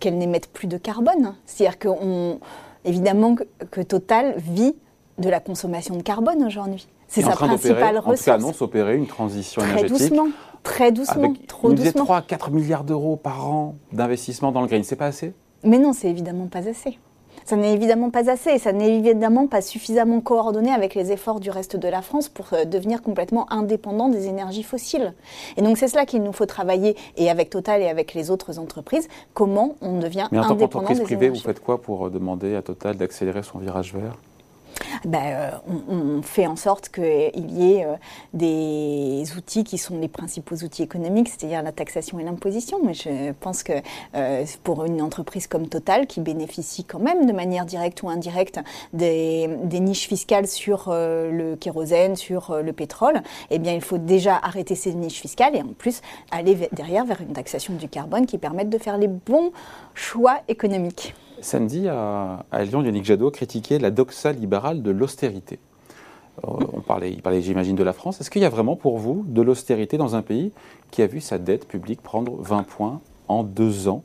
qu'elles 0.00 0.16
n'émettent 0.16 0.48
plus 0.48 0.66
de 0.66 0.78
carbone. 0.78 1.34
C'est-à-dire 1.44 1.78
que, 1.78 1.88
on- 1.88 2.40
évidemment, 2.86 3.34
que, 3.34 3.44
que 3.70 3.80
Total 3.82 4.34
vit 4.38 4.74
de 5.18 5.28
la 5.28 5.40
consommation 5.40 5.94
de 5.96 6.02
carbone 6.02 6.42
aujourd'hui. 6.42 6.88
C'est 7.06 7.20
est 7.20 7.24
en 7.26 7.30
sa 7.30 7.36
principale 7.36 7.98
En 7.98 8.00
tout 8.00 8.04
cas, 8.06 8.10
ressource. 8.10 8.28
annonce 8.28 8.62
opérer 8.62 8.96
une 8.96 9.06
transition 9.06 9.60
Très 9.60 9.72
énergétique. 9.72 9.98
doucement, 10.08 10.28
très 10.62 10.90
doucement, 10.90 11.24
Avec, 11.24 11.46
trop 11.46 11.70
doucement. 11.72 12.04
3 12.04 12.16
à 12.16 12.22
4 12.22 12.50
milliards 12.50 12.82
d'euros 12.84 13.16
par 13.16 13.46
an 13.46 13.76
d'investissement 13.92 14.52
dans 14.52 14.62
le 14.62 14.66
green. 14.68 14.82
C'est 14.84 14.96
pas 14.96 15.06
assez? 15.06 15.34
Mais 15.62 15.78
non, 15.78 15.92
c'est 15.92 16.08
évidemment 16.08 16.46
pas 16.46 16.66
assez. 16.66 16.98
Ça 17.44 17.56
n'est 17.56 17.72
évidemment 17.72 18.10
pas 18.10 18.30
assez 18.30 18.50
et 18.50 18.58
ça 18.58 18.72
n'est 18.72 18.96
évidemment 18.96 19.46
pas 19.46 19.60
suffisamment 19.60 20.20
coordonné 20.20 20.70
avec 20.70 20.94
les 20.94 21.12
efforts 21.12 21.40
du 21.40 21.50
reste 21.50 21.76
de 21.76 21.88
la 21.88 22.02
France 22.02 22.28
pour 22.28 22.46
euh, 22.52 22.64
devenir 22.64 23.02
complètement 23.02 23.52
indépendant 23.52 24.08
des 24.08 24.26
énergies 24.26 24.62
fossiles. 24.62 25.12
Et 25.56 25.62
donc 25.62 25.76
c'est 25.76 25.88
cela 25.88 26.06
qu'il 26.06 26.22
nous 26.22 26.32
faut 26.32 26.46
travailler 26.46 26.96
et 27.16 27.30
avec 27.30 27.50
Total 27.50 27.82
et 27.82 27.88
avec 27.88 28.14
les 28.14 28.30
autres 28.30 28.58
entreprises, 28.58 29.08
comment 29.34 29.76
on 29.80 29.98
devient 29.98 30.28
Mais 30.32 30.38
en 30.38 30.42
tant 30.42 30.50
indépendant 30.52 30.86
qu'entreprise 30.86 31.02
privée, 31.02 31.28
vous 31.28 31.40
faites 31.40 31.60
quoi 31.60 31.80
pour 31.80 32.06
euh, 32.06 32.10
demander 32.10 32.54
à 32.54 32.62
Total 32.62 32.96
d'accélérer 32.96 33.42
son 33.42 33.58
virage 33.58 33.94
vert? 33.94 34.16
Ben, 35.04 35.60
on, 35.88 36.22
fait 36.22 36.46
en 36.46 36.56
sorte 36.56 36.88
qu'il 36.88 37.50
y 37.50 37.72
ait 37.72 37.84
euh, 37.84 37.94
des 38.32 39.24
outils 39.36 39.64
qui 39.64 39.78
sont 39.78 39.98
les 39.98 40.08
principaux 40.08 40.56
outils 40.56 40.82
économiques, 40.82 41.28
c'est-à-dire 41.28 41.62
la 41.62 41.72
taxation 41.72 42.18
et 42.18 42.24
l'imposition. 42.24 42.78
Mais 42.82 42.94
je 42.94 43.32
pense 43.32 43.62
que 43.62 43.72
euh, 44.14 44.44
pour 44.62 44.84
une 44.84 45.02
entreprise 45.02 45.46
comme 45.46 45.68
Total, 45.68 46.06
qui 46.06 46.20
bénéficie 46.20 46.84
quand 46.84 46.98
même 46.98 47.26
de 47.26 47.32
manière 47.32 47.64
directe 47.64 48.02
ou 48.02 48.08
indirecte 48.08 48.60
des, 48.92 49.48
des 49.64 49.80
niches 49.80 50.08
fiscales 50.08 50.46
sur 50.46 50.90
le 50.90 51.56
kérosène, 51.56 52.16
sur 52.16 52.62
le 52.62 52.72
pétrole, 52.72 53.22
eh 53.50 53.58
bien, 53.58 53.72
il 53.72 53.80
faut 53.80 53.98
déjà 53.98 54.36
arrêter 54.42 54.74
ces 54.74 54.94
niches 54.94 55.20
fiscales 55.20 55.56
et 55.56 55.62
en 55.62 55.72
plus 55.76 56.00
aller 56.30 56.68
derrière 56.72 57.04
vers 57.04 57.20
une 57.20 57.32
taxation 57.32 57.74
du 57.74 57.88
carbone 57.88 58.26
qui 58.26 58.38
permette 58.38 58.70
de 58.70 58.78
faire 58.78 58.98
les 58.98 59.08
bons 59.08 59.52
choix 59.94 60.40
économiques. 60.48 61.14
Samedi, 61.44 61.88
à, 61.88 62.46
Lyon, 62.64 62.82
Yannick 62.82 63.04
Jadot 63.04 63.30
critiquait 63.30 63.78
la 63.78 63.90
doxa 63.90 64.32
libérale 64.32 64.82
de 64.82 64.90
l'austérité. 64.90 65.58
Euh, 66.42 66.48
on 66.72 66.80
parlait, 66.80 67.12
il 67.12 67.20
parlait, 67.20 67.42
j'imagine, 67.42 67.76
de 67.76 67.82
la 67.82 67.92
France. 67.92 68.18
Est-ce 68.20 68.30
qu'il 68.30 68.40
y 68.40 68.46
a 68.46 68.48
vraiment 68.48 68.76
pour 68.76 68.96
vous 68.96 69.24
de 69.28 69.42
l'austérité 69.42 69.98
dans 69.98 70.16
un 70.16 70.22
pays 70.22 70.52
qui 70.90 71.02
a 71.02 71.06
vu 71.06 71.20
sa 71.20 71.36
dette 71.36 71.68
publique 71.68 72.00
prendre 72.00 72.36
20 72.40 72.62
points 72.62 73.00
en 73.28 73.44
deux 73.44 73.88
ans 73.88 74.02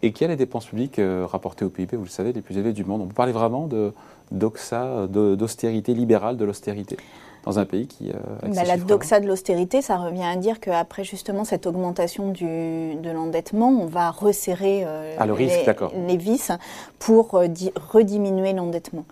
et 0.00 0.12
qui 0.12 0.24
a 0.24 0.28
les 0.28 0.36
dépenses 0.36 0.64
publiques 0.64 0.98
euh, 0.98 1.26
rapportées 1.26 1.66
au 1.66 1.68
PIB, 1.68 1.96
vous 1.96 2.04
le 2.04 2.08
savez, 2.08 2.32
les 2.32 2.40
plus 2.40 2.56
élevées 2.56 2.72
du 2.72 2.86
monde? 2.86 3.02
On 3.02 3.06
peut 3.06 3.14
parler 3.14 3.32
vraiment 3.32 3.66
de 3.66 3.92
doxa, 4.32 5.06
d'austérité 5.08 5.92
libérale 5.92 6.38
de 6.38 6.44
l'austérité? 6.46 6.96
Dans 7.44 7.58
un 7.58 7.64
pays 7.64 7.86
qui... 7.86 8.10
euh, 8.10 8.14
Bah, 8.54 8.64
la 8.64 8.76
doxa 8.76 9.20
de 9.20 9.26
l'austérité, 9.26 9.80
ça 9.82 9.96
revient 9.96 10.24
à 10.24 10.36
dire 10.36 10.60
qu'après 10.60 11.04
justement 11.04 11.44
cette 11.44 11.66
augmentation 11.66 12.28
du, 12.30 12.94
de 12.96 13.10
l'endettement, 13.10 13.68
on 13.68 13.86
va 13.86 14.10
resserrer 14.10 14.82
euh, 14.84 15.16
Ah, 15.18 15.26
le 15.26 15.32
risque, 15.32 15.64
les, 15.66 16.06
les 16.06 16.16
vis 16.16 16.50
pour 16.98 17.34
euh, 17.36 17.46
di- 17.46 17.72
rediminuer 17.92 18.52
l'endettement. 18.52 19.04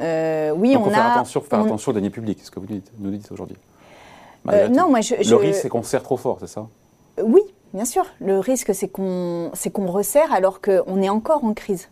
Oui, 0.00 0.72
Donc, 0.74 0.82
on 0.82 0.84
faut 0.86 0.90
faire 0.90 1.06
a. 1.06 1.12
attention, 1.12 1.40
faire 1.42 1.58
on- 1.60 1.64
attention 1.66 1.90
aux 1.92 1.94
deniers 1.94 2.10
publics, 2.10 2.38
c'est 2.40 2.46
ce 2.46 2.50
que 2.50 2.58
vous 2.60 2.66
dites- 2.66 2.90
nous 2.98 3.10
dites 3.10 3.30
aujourd'hui. 3.30 3.56
non, 4.46 4.88
moi 4.88 5.00
je, 5.00 5.14
Le 5.16 5.22
je- 5.22 5.34
risque, 5.34 5.60
c'est 5.62 5.68
qu'on 5.68 5.82
serre 5.82 6.02
trop 6.02 6.16
fort, 6.16 6.38
c'est 6.40 6.48
ça? 6.48 6.66
Oui, 7.22 7.42
bien 7.74 7.84
sûr. 7.84 8.04
Le 8.20 8.38
risque, 8.38 8.74
c'est 8.74 8.88
qu'on 8.88 9.50
c'est 9.54 9.70
qu'on 9.70 9.86
resserre 9.86 10.32
alors 10.32 10.60
qu'on 10.60 11.00
est 11.02 11.08
encore 11.08 11.44
en 11.44 11.52
crise 11.54 11.88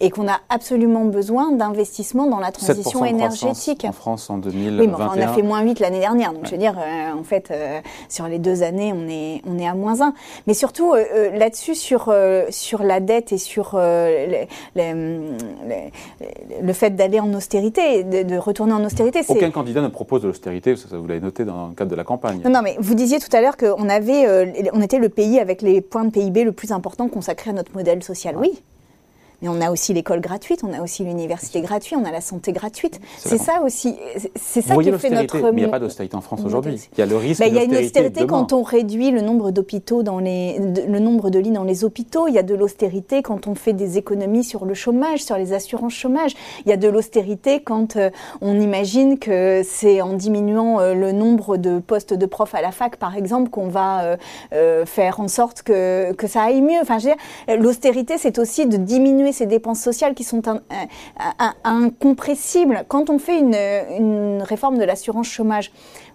et 0.00 0.10
qu'on 0.10 0.28
a 0.28 0.38
absolument 0.48 1.04
besoin 1.04 1.52
d'investissements 1.52 2.26
dans 2.26 2.38
la 2.38 2.50
7% 2.50 2.52
transition 2.52 3.04
énergétique. 3.04 3.84
en 3.88 3.92
France 3.92 4.28
en 4.30 4.38
2021. 4.38 4.78
Oui, 4.80 4.86
mais 4.88 4.94
enfin, 4.94 5.12
on 5.16 5.20
a 5.22 5.28
fait 5.28 5.42
moins 5.42 5.62
8 5.62 5.80
l'année 5.80 6.00
dernière. 6.00 6.32
Donc, 6.32 6.46
je 6.46 6.50
veux 6.52 6.58
dire, 6.58 6.76
euh, 6.78 7.18
en 7.18 7.22
fait, 7.24 7.50
euh, 7.50 7.80
sur 8.08 8.28
les 8.28 8.38
deux 8.38 8.62
années, 8.62 8.92
on 8.94 9.08
est, 9.08 9.42
on 9.46 9.58
est 9.58 9.66
à 9.66 9.74
moins 9.74 10.00
1. 10.02 10.12
Mais 10.46 10.54
surtout, 10.54 10.92
euh, 10.94 11.30
là-dessus, 11.36 11.74
sur, 11.74 12.12
sur 12.50 12.82
la 12.82 13.00
dette 13.00 13.32
et 13.32 13.38
sur 13.38 13.76
les- 13.78 14.48
les- 14.74 14.94
les- 15.66 15.92
le 16.62 16.72
fait 16.72 16.90
d'aller 16.90 17.20
en 17.20 17.32
austérité, 17.34 18.04
de, 18.04 18.22
de 18.22 18.36
retourner 18.36 18.72
en 18.72 18.84
austérité. 18.84 19.20
Aucun 19.28 19.50
candidat 19.50 19.80
ne 19.82 19.88
propose 19.88 20.22
de 20.22 20.28
l'austérité, 20.28 20.76
ça, 20.76 20.88
ça, 20.88 20.96
vous 20.98 21.06
l'avez 21.06 21.20
noté 21.20 21.44
dans 21.44 21.68
le 21.68 21.74
cadre 21.74 21.90
de 21.90 21.96
la 21.96 22.04
campagne. 22.04 22.40
Non, 22.44 22.50
non, 22.50 22.60
mais 22.62 22.76
vous 22.78 22.94
disiez 22.94 23.18
tout 23.18 23.34
à 23.34 23.40
l'heure 23.40 23.56
qu'on 23.56 23.88
avait, 23.88 24.26
on 24.72 24.80
était 24.82 24.98
le 24.98 25.08
pays 25.08 25.38
avec 25.40 25.62
les 25.62 25.80
points 25.80 26.04
de 26.04 26.10
PIB 26.10 26.44
le 26.44 26.52
plus 26.52 26.72
important 26.72 27.08
consacré 27.08 27.50
à 27.50 27.52
notre 27.52 27.72
modèle 27.74 28.02
social. 28.02 28.36
Oui. 28.38 28.62
Mais 29.42 29.48
on 29.48 29.60
a 29.60 29.70
aussi 29.70 29.92
l'école 29.92 30.20
gratuite, 30.20 30.62
on 30.64 30.72
a 30.72 30.80
aussi 30.82 31.04
l'université 31.04 31.60
gratuite, 31.60 31.98
on 32.00 32.04
a 32.06 32.10
la 32.10 32.20
santé 32.20 32.52
gratuite. 32.52 33.00
C'est 33.18 33.38
ça 33.38 33.60
aussi, 33.64 33.94
c'est- 34.34 34.62
ça 34.62 34.76
qui 34.76 34.90
fait 34.92 35.10
notre. 35.10 35.38
mais 35.40 35.50
il 35.52 35.54
n'y 35.56 35.64
a 35.64 35.68
pas 35.68 35.78
d'austérité 35.78 36.16
en 36.16 36.20
France 36.22 36.40
aujourd'hui. 36.44 36.88
Il 36.96 36.98
y 36.98 37.02
a 37.02 37.06
le 37.06 37.16
risque 37.16 37.40
Bah, 37.40 37.46
il 37.46 37.54
y 37.54 37.58
a 37.58 37.64
une 37.64 37.76
austérité 37.76 38.20
demain. 38.20 38.26
quand 38.26 38.52
on 38.52 38.62
réduit 38.62 39.10
le 39.10 39.20
nombre 39.20 39.50
d'hôpitaux 39.50 40.02
dans 40.02 40.18
les, 40.18 40.58
de- 40.58 40.82
le 40.82 40.98
nombre 41.00 41.28
de 41.30 41.38
lits 41.38 41.50
dans 41.50 41.64
les 41.64 41.84
hôpitaux. 41.84 42.28
Il 42.28 42.34
y 42.34 42.38
a 42.38 42.42
de 42.42 42.54
l'austérité 42.54 43.22
quand 43.22 43.46
on 43.46 43.54
fait 43.54 43.72
des 43.74 43.98
économies 43.98 44.42
sur 44.44 44.64
le 44.64 44.72
chômage, 44.74 45.22
sur 45.22 45.36
les 45.36 45.52
assurances 45.52 45.92
chômage. 45.92 46.32
Il 46.64 46.70
y 46.70 46.72
a 46.72 46.76
de 46.78 46.88
l'austérité 46.88 47.60
quand 47.60 47.96
euh, 47.96 48.10
on 48.40 48.58
imagine 48.60 49.18
que 49.18 49.62
c'est 49.64 50.00
en 50.00 50.14
diminuant 50.14 50.80
euh, 50.80 50.94
le 50.94 51.12
nombre 51.12 51.56
de 51.58 51.78
postes 51.78 52.14
de 52.14 52.26
profs 52.26 52.54
à 52.54 52.62
la 52.62 52.72
fac, 52.72 52.96
par 52.96 53.16
exemple, 53.16 53.50
qu'on 53.50 53.68
va 53.68 54.16
euh, 54.52 54.86
faire 54.86 55.20
en 55.20 55.28
sorte 55.28 55.62
que, 55.62 56.12
que 56.14 56.26
ça 56.26 56.42
aille 56.44 56.62
mieux. 56.62 56.80
Enfin, 56.80 56.98
l'austérité, 57.58 58.14
c'est 58.18 58.38
aussi 58.38 58.66
de 58.66 58.76
diminuer 58.76 59.25
ces 59.32 59.46
dépenses 59.46 59.80
sociales 59.80 60.14
qui 60.14 60.24
sont 60.24 60.46
un- 60.48 60.60
un- 61.18 61.34
un- 61.38 61.54
incompressibles. 61.64 62.84
Quand 62.88 63.10
on 63.10 63.18
fait 63.18 63.38
une, 63.38 64.42
réforme 64.42 64.78
de 64.78 64.84
l'assurance 64.84 65.26
chômage, 65.28 65.72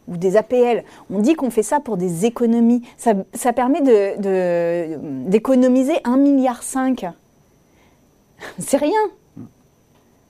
ou 0.08 0.18
des 0.18 0.36
APL. 0.36 0.84
On 1.12 1.20
dit 1.20 1.36
qu'on 1.36 1.52
fait 1.52 1.64
ça 1.64 1.80
pour 1.80 1.96
des 1.96 2.26
économies. 2.26 2.82
Ça, 2.98 3.54
permet 3.54 3.82
de- 3.82 4.20
de- 4.20 5.30
d'économiser 5.30 5.94
1,5 6.04 6.18
milliard. 6.18 6.64
C'est 8.60 8.78
rien. 8.78 9.00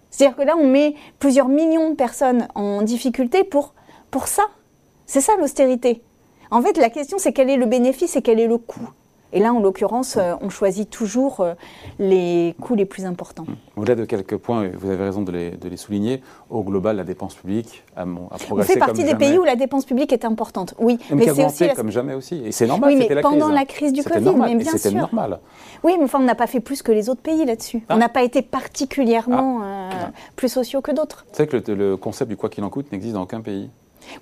C'est-à-dire 0.09 0.35
que 0.35 0.41
là, 0.43 0.55
on 0.57 0.67
met 0.67 0.95
plusieurs 1.19 1.47
millions 1.47 1.89
de 1.91 1.95
personnes 1.95 2.47
en 2.53 2.81
difficulté 2.81 3.43
pour, 3.45 3.73
pour 4.11 4.27
ça. 4.27 4.43
C'est 5.05 5.21
ça 5.21 5.33
l'austérité. 5.39 6.01
En 6.51 6.61
fait, 6.61 6.77
la 6.77 6.89
question, 6.89 7.17
c'est 7.17 7.31
quel 7.31 7.50
est 7.50 7.55
le 7.55 7.65
bénéfice 7.65 8.17
et 8.17 8.21
quel 8.21 8.39
est 8.41 8.47
le 8.47 8.57
coût. 8.57 8.89
Et 9.33 9.39
là, 9.39 9.53
en 9.53 9.59
l'occurrence, 9.59 10.17
euh, 10.17 10.33
on 10.41 10.50
choisit 10.50 10.89
toujours 10.89 11.39
euh, 11.39 11.53
les 12.00 12.55
coûts 12.61 12.75
les 12.75 12.85
plus 12.85 13.05
importants. 13.05 13.45
Au-delà 13.77 13.95
de 13.95 14.05
quelques 14.05 14.38
points, 14.38 14.69
vous 14.77 14.89
avez 14.89 15.03
raison 15.03 15.21
de 15.21 15.31
les, 15.31 15.51
de 15.51 15.69
les 15.69 15.77
souligner, 15.77 16.21
au 16.50 16.63
global, 16.63 16.97
la 16.97 17.03
dépense 17.03 17.35
publique 17.35 17.83
a, 17.95 18.01
a 18.01 18.05
On 18.05 18.27
progressé 18.38 18.73
fait 18.73 18.79
partie 18.79 18.93
comme 18.95 19.03
des 19.05 19.11
jamais. 19.11 19.25
pays 19.29 19.38
où 19.38 19.43
la 19.43 19.55
dépense 19.55 19.85
publique 19.85 20.11
est 20.11 20.25
importante. 20.25 20.73
Oui, 20.79 20.97
mais 21.13 21.27
c'est 21.33 21.45
aussi 21.45 21.67
la- 21.67 21.75
comme 21.75 21.91
jamais 21.91 22.13
aussi. 22.13 22.41
Et 22.45 22.51
c'est 22.51 22.67
normal, 22.67 22.89
Oui, 22.93 23.05
mais 23.07 23.15
la 23.15 23.21
pendant 23.21 23.45
crise. 23.47 23.55
la 23.55 23.65
crise 23.65 23.93
du 23.93 24.03
Covid, 24.03 24.25
normal, 24.25 24.50
mais 24.57 24.63
bien 24.63 24.77
sûr. 24.77 24.91
normal. 24.93 25.39
Oui, 25.83 25.93
mais 25.97 26.03
enfin, 26.03 26.19
on 26.19 26.23
n'a 26.25 26.35
pas 26.35 26.47
fait 26.47 26.59
plus 26.59 26.81
que 26.81 26.91
les 26.91 27.09
autres 27.09 27.21
pays 27.21 27.45
là-dessus. 27.45 27.83
Ah. 27.88 27.95
On 27.95 27.97
n'a 27.97 28.09
pas 28.09 28.23
été 28.23 28.41
particulièrement 28.41 29.61
euh, 29.63 29.89
plus 30.35 30.50
sociaux 30.50 30.81
que 30.81 30.91
d'autres. 30.91 31.25
Vous 31.31 31.38
savez 31.38 31.47
que 31.50 31.71
le, 31.71 31.75
le 31.91 31.97
concept 31.97 32.29
du 32.29 32.38
quoi 32.38 32.50
qu'il 32.50 32.63
en 32.63 32.69
coûte 32.69 32.91
n'existe 32.91 33.13
dans 33.13 33.23
aucun 33.23 33.41
pays. 33.41 33.69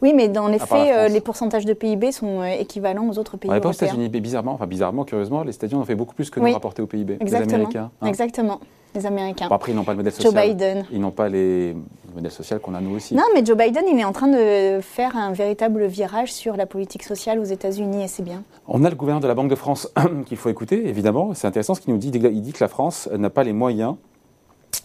Oui, 0.02 0.14
mais 0.16 0.28
dans 0.30 0.48
les 0.48 0.60
faits, 0.60 0.96
euh, 0.96 1.08
les 1.08 1.22
pourcentages 1.22 1.66
de 1.66 1.74
PIB 1.74 2.12
sont 2.12 2.42
euh, 2.42 2.46
équivalents 2.60 3.08
aux 3.10 3.18
autres 3.18 3.38
pays 3.38 3.50
On 3.50 3.54
pas 3.54 3.60
aux 3.60 3.64
européens. 3.72 3.88
États-Unis, 3.88 4.10
mais 4.12 4.20
bizarrement, 4.20 4.54
enfin 4.54 4.68
bizarrement, 4.68 5.04
curieusement, 5.06 5.44
les 5.44 5.54
États-Unis 5.56 5.82
ont 5.82 5.86
fait 5.86 5.96
beaucoup 5.96 6.16
plus 6.16 6.30
que 6.30 6.40
Oui. 6.40 6.48
nous 6.50 6.54
rapportés 6.54 6.82
au 6.82 6.88
PIB. 6.88 7.16
Les 7.16 7.22
Exactement. 7.22 7.56
Américains. 7.56 7.92
hein. 8.02 8.08
Exactement. 8.08 8.60
Les 8.96 9.06
Américains. 9.06 9.48
Bon, 9.50 9.56
après, 9.56 9.72
ils 9.72 9.76
n'ont 9.76 9.84
pas 9.84 9.92
le 9.92 9.98
modèle 9.98 10.14
Joe 10.14 10.24
social. 10.26 10.48
Biden. 10.50 10.86
Ils 10.92 11.00
n'ont 11.00 11.12
pas 11.12 11.30
les 11.30 11.74
le 11.74 12.16
modèle 12.16 12.32
social 12.32 12.60
qu'on 12.60 12.74
a 12.74 12.82
nous 12.82 12.96
aussi. 12.96 13.14
Non, 13.14 13.22
mais 13.36 13.46
Joe 13.46 13.56
Biden, 13.56 13.84
il 13.88 14.00
est 14.00 14.04
en 14.04 14.14
train 14.14 14.28
de 14.30 14.80
faire 14.82 15.16
un 15.16 15.32
véritable 15.32 15.86
virage 15.86 16.34
sur 16.34 16.58
la 16.58 16.66
politique 16.66 17.04
sociale 17.04 17.38
aux 17.38 17.44
États-Unis 17.44 18.04
et 18.04 18.08
c'est 18.08 18.24
bien. 18.24 18.42
On 18.68 18.84
a 18.84 18.90
le 18.90 18.96
gouverneur 18.96 19.22
de 19.22 19.28
la 19.28 19.36
Banque 19.36 19.50
de 19.52 19.56
France 19.56 19.94
qu'il 20.26 20.38
faut 20.38 20.50
écouter, 20.50 20.88
évidemment. 20.90 21.36
C'est 21.36 21.46
intéressant 21.46 21.76
ce 21.76 21.82
qu'il 21.82 21.94
nous 21.94 22.00
dit. 22.00 22.10
Il 22.12 22.42
dit 22.42 22.52
que 22.52 22.64
la 22.64 22.68
France 22.68 23.08
n'a 23.16 23.30
pas 23.30 23.44
les 23.44 23.54
moyens 23.54 23.94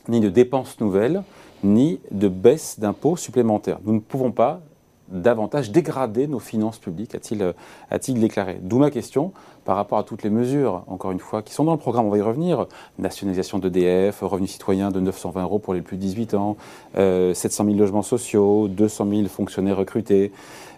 ni 0.08 0.20
de 0.20 0.28
dépenses 0.28 0.78
nouvelles, 0.80 1.22
ni 1.62 1.98
de 2.10 2.28
baisse 2.28 2.78
d'impôts 2.78 3.16
supplémentaires. 3.16 3.78
Nous 3.86 3.94
ne 3.94 4.00
pouvons 4.00 4.32
pas 4.32 4.60
davantage 5.08 5.70
dégrader 5.70 6.26
nos 6.26 6.38
finances 6.38 6.78
publiques, 6.78 7.14
a-t-il 7.14 7.42
euh, 7.42 7.52
a-t-il 7.90 8.18
déclaré. 8.20 8.58
D'où 8.62 8.78
ma 8.78 8.90
question 8.90 9.32
par 9.64 9.76
rapport 9.76 9.96
à 9.98 10.02
toutes 10.02 10.22
les 10.22 10.30
mesures, 10.30 10.82
encore 10.88 11.10
une 11.12 11.18
fois, 11.20 11.40
qui 11.42 11.54
sont 11.54 11.64
dans 11.64 11.72
le 11.72 11.78
programme, 11.78 12.04
on 12.06 12.10
va 12.10 12.18
y 12.18 12.22
revenir, 12.22 12.66
nationalisation 12.98 13.58
d'EDF, 13.58 14.20
revenu 14.20 14.46
citoyen 14.46 14.90
de 14.90 15.00
920 15.00 15.42
euros 15.42 15.58
pour 15.58 15.72
les 15.72 15.80
plus 15.80 15.96
de 15.96 16.02
18 16.02 16.34
ans, 16.34 16.56
euh, 16.98 17.32
700 17.32 17.64
000 17.64 17.76
logements 17.76 18.02
sociaux, 18.02 18.68
200 18.68 19.06
000 19.08 19.26
fonctionnaires 19.28 19.76
recrutés, 19.78 20.32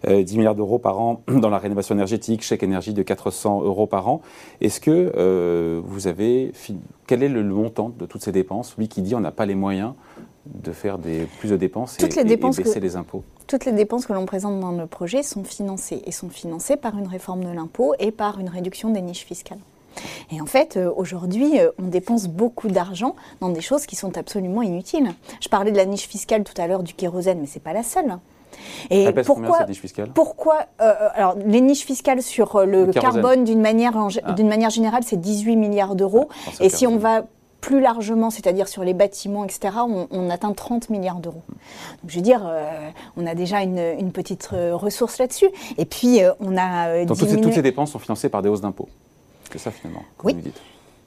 euh, 0.07 0.23
10 0.23 0.39
milliards 0.39 0.55
d'euros 0.55 0.79
par 0.79 1.01
an 1.01 1.23
dans 1.29 1.51
la 1.51 1.59
rénovation 1.59 1.95
énergétique, 1.97 2.43
chèque 2.43 2.63
énergie 2.63 2.95
de 2.95 3.03
400 3.03 3.63
euros 3.63 3.87
par 3.89 4.09
an. 4.09 4.21
Est-ce 4.61 4.81
que 4.81 5.13
euh, 5.17 5.81
vous 5.85 6.07
avez... 6.07 6.53
Quel 7.09 7.23
est 7.25 7.29
le 7.29 7.43
montant 7.43 7.91
de 7.97 8.07
toutes 8.07 8.23
ces 8.23 8.33
dépenses? 8.33 8.77
Lui 8.79 8.87
qui 8.89 9.03
dit 9.03 9.15
on 9.17 9.21
n'a 9.21 9.33
pas 9.33 9.47
les 9.47 9.55
moyens 9.57 9.95
de 10.47 10.71
faire 10.71 10.99
des, 10.99 11.27
plus 11.41 11.51
de 11.51 11.57
dépenses 11.57 11.97
et, 11.99 12.07
les 12.07 12.19
et- 12.19 12.21
et 12.21 12.25
dépenses 12.25 12.57
baisser 12.57 12.75
que- 12.79 12.85
les 12.85 12.95
impôts. 12.97 13.25
Toutes 13.47 13.65
les 13.65 13.73
dépenses 13.73 14.07
que 14.07 14.13
l'on 14.13 14.27
présente 14.27 14.59
dans 14.59 14.73
le 14.73 14.87
projet 14.87 15.23
sont 15.23 15.45
financées 15.45 16.03
et 16.05 16.11
sont 16.11 16.29
financées 16.29 16.77
par 16.77 16.99
une 16.99 17.07
réforme 17.07 17.45
de 17.45 17.51
l'impôt 17.51 17.95
et 18.01 18.11
par 18.11 18.41
une 18.41 18.49
réduction 18.49 18.91
des 18.91 19.01
niches 19.01 19.25
fiscales. 19.25 19.61
Et 20.31 20.41
en 20.41 20.47
fait, 20.47 20.77
euh, 20.77 20.91
aujourd'hui, 20.95 21.59
euh, 21.61 21.71
on 21.79 21.87
dépense 21.87 22.27
beaucoup 22.27 22.69
d'argent 22.69 23.15
dans 23.41 23.49
des 23.49 23.61
choses 23.61 23.87
qui 23.87 23.97
sont 23.97 24.19
absolument 24.19 24.63
inutiles. 24.63 25.15
Je 25.41 25.49
parlais 25.49 25.71
de 25.71 25.77
la 25.77 25.87
niche 25.87 26.09
fiscale 26.09 26.45
tout 26.45 26.61
à 26.61 26.67
l'heure 26.67 26.83
du 26.83 26.93
kérosène, 26.93 27.39
mais 27.41 27.47
c'est 27.47 27.63
pas 27.63 27.73
la 27.73 27.83
seule. 27.83 28.19
Et 28.91 29.05
combien 29.05 29.23
pourquoi 29.23 29.59
cette 29.59 29.69
niche 29.69 29.81
fiscale? 29.81 30.09
pourquoi 30.15 30.61
euh, 30.81 30.95
alors 31.15 31.37
les 31.37 31.61
niches 31.61 31.85
fiscales 31.85 32.23
sur 32.23 32.65
le, 32.65 32.87
carbone 32.87 33.45
d'une 33.45 33.61
manière 33.61 33.95
Ah. 34.25 34.33
d'une 34.33 34.49
manière 34.49 34.71
générale, 34.71 35.03
c'est 35.05 35.21
18 35.21 35.57
milliards 35.57 35.95
d'euros. 35.95 36.29
au 36.61 36.65
Et 36.65 36.69
si 36.71 36.87
on 36.87 36.97
va 36.97 37.25
plus 37.67 37.81
largement, 37.81 38.31
c'est-à-dire 38.31 38.69
sur 38.69 38.85
les 38.85 38.95
bâtiments, 38.95 39.45
etc., 39.45 39.75
on, 39.81 40.07
on 40.13 40.31
atteint 40.31 40.53
30 40.53 40.89
milliards 40.89 41.19
d'euros. 41.19 41.43
Donc, 41.49 42.11
je 42.11 42.15
veux 42.15 42.23
dire, 42.23 42.45
euh, 42.47 42.89
on 43.17 43.27
a 43.27 43.35
déjà 43.35 43.61
une, 43.63 43.81
une 43.99 44.13
petite 44.13 44.51
euh, 44.53 44.77
ressource 44.77 45.19
là-dessus. 45.19 45.49
Et 45.77 45.85
puis, 45.85 46.23
euh, 46.23 46.31
on 46.39 46.57
a 46.57 47.05
Donc 47.05 47.09
toutes 47.09 47.19
ces, 47.19 47.25
diminué 47.27 47.43
toutes 47.43 47.55
ces 47.55 47.63
dépenses 47.63 47.91
sont 47.91 47.99
financées 47.99 48.29
par 48.29 48.41
des 48.43 48.49
hausses 48.49 48.61
d'impôts. 48.61 48.89
C'est 49.51 49.59
ça 49.59 49.73
finalement, 49.73 50.05
comme 50.17 50.29
Oui. 50.29 50.35
vous 50.35 50.43
dites. 50.43 50.61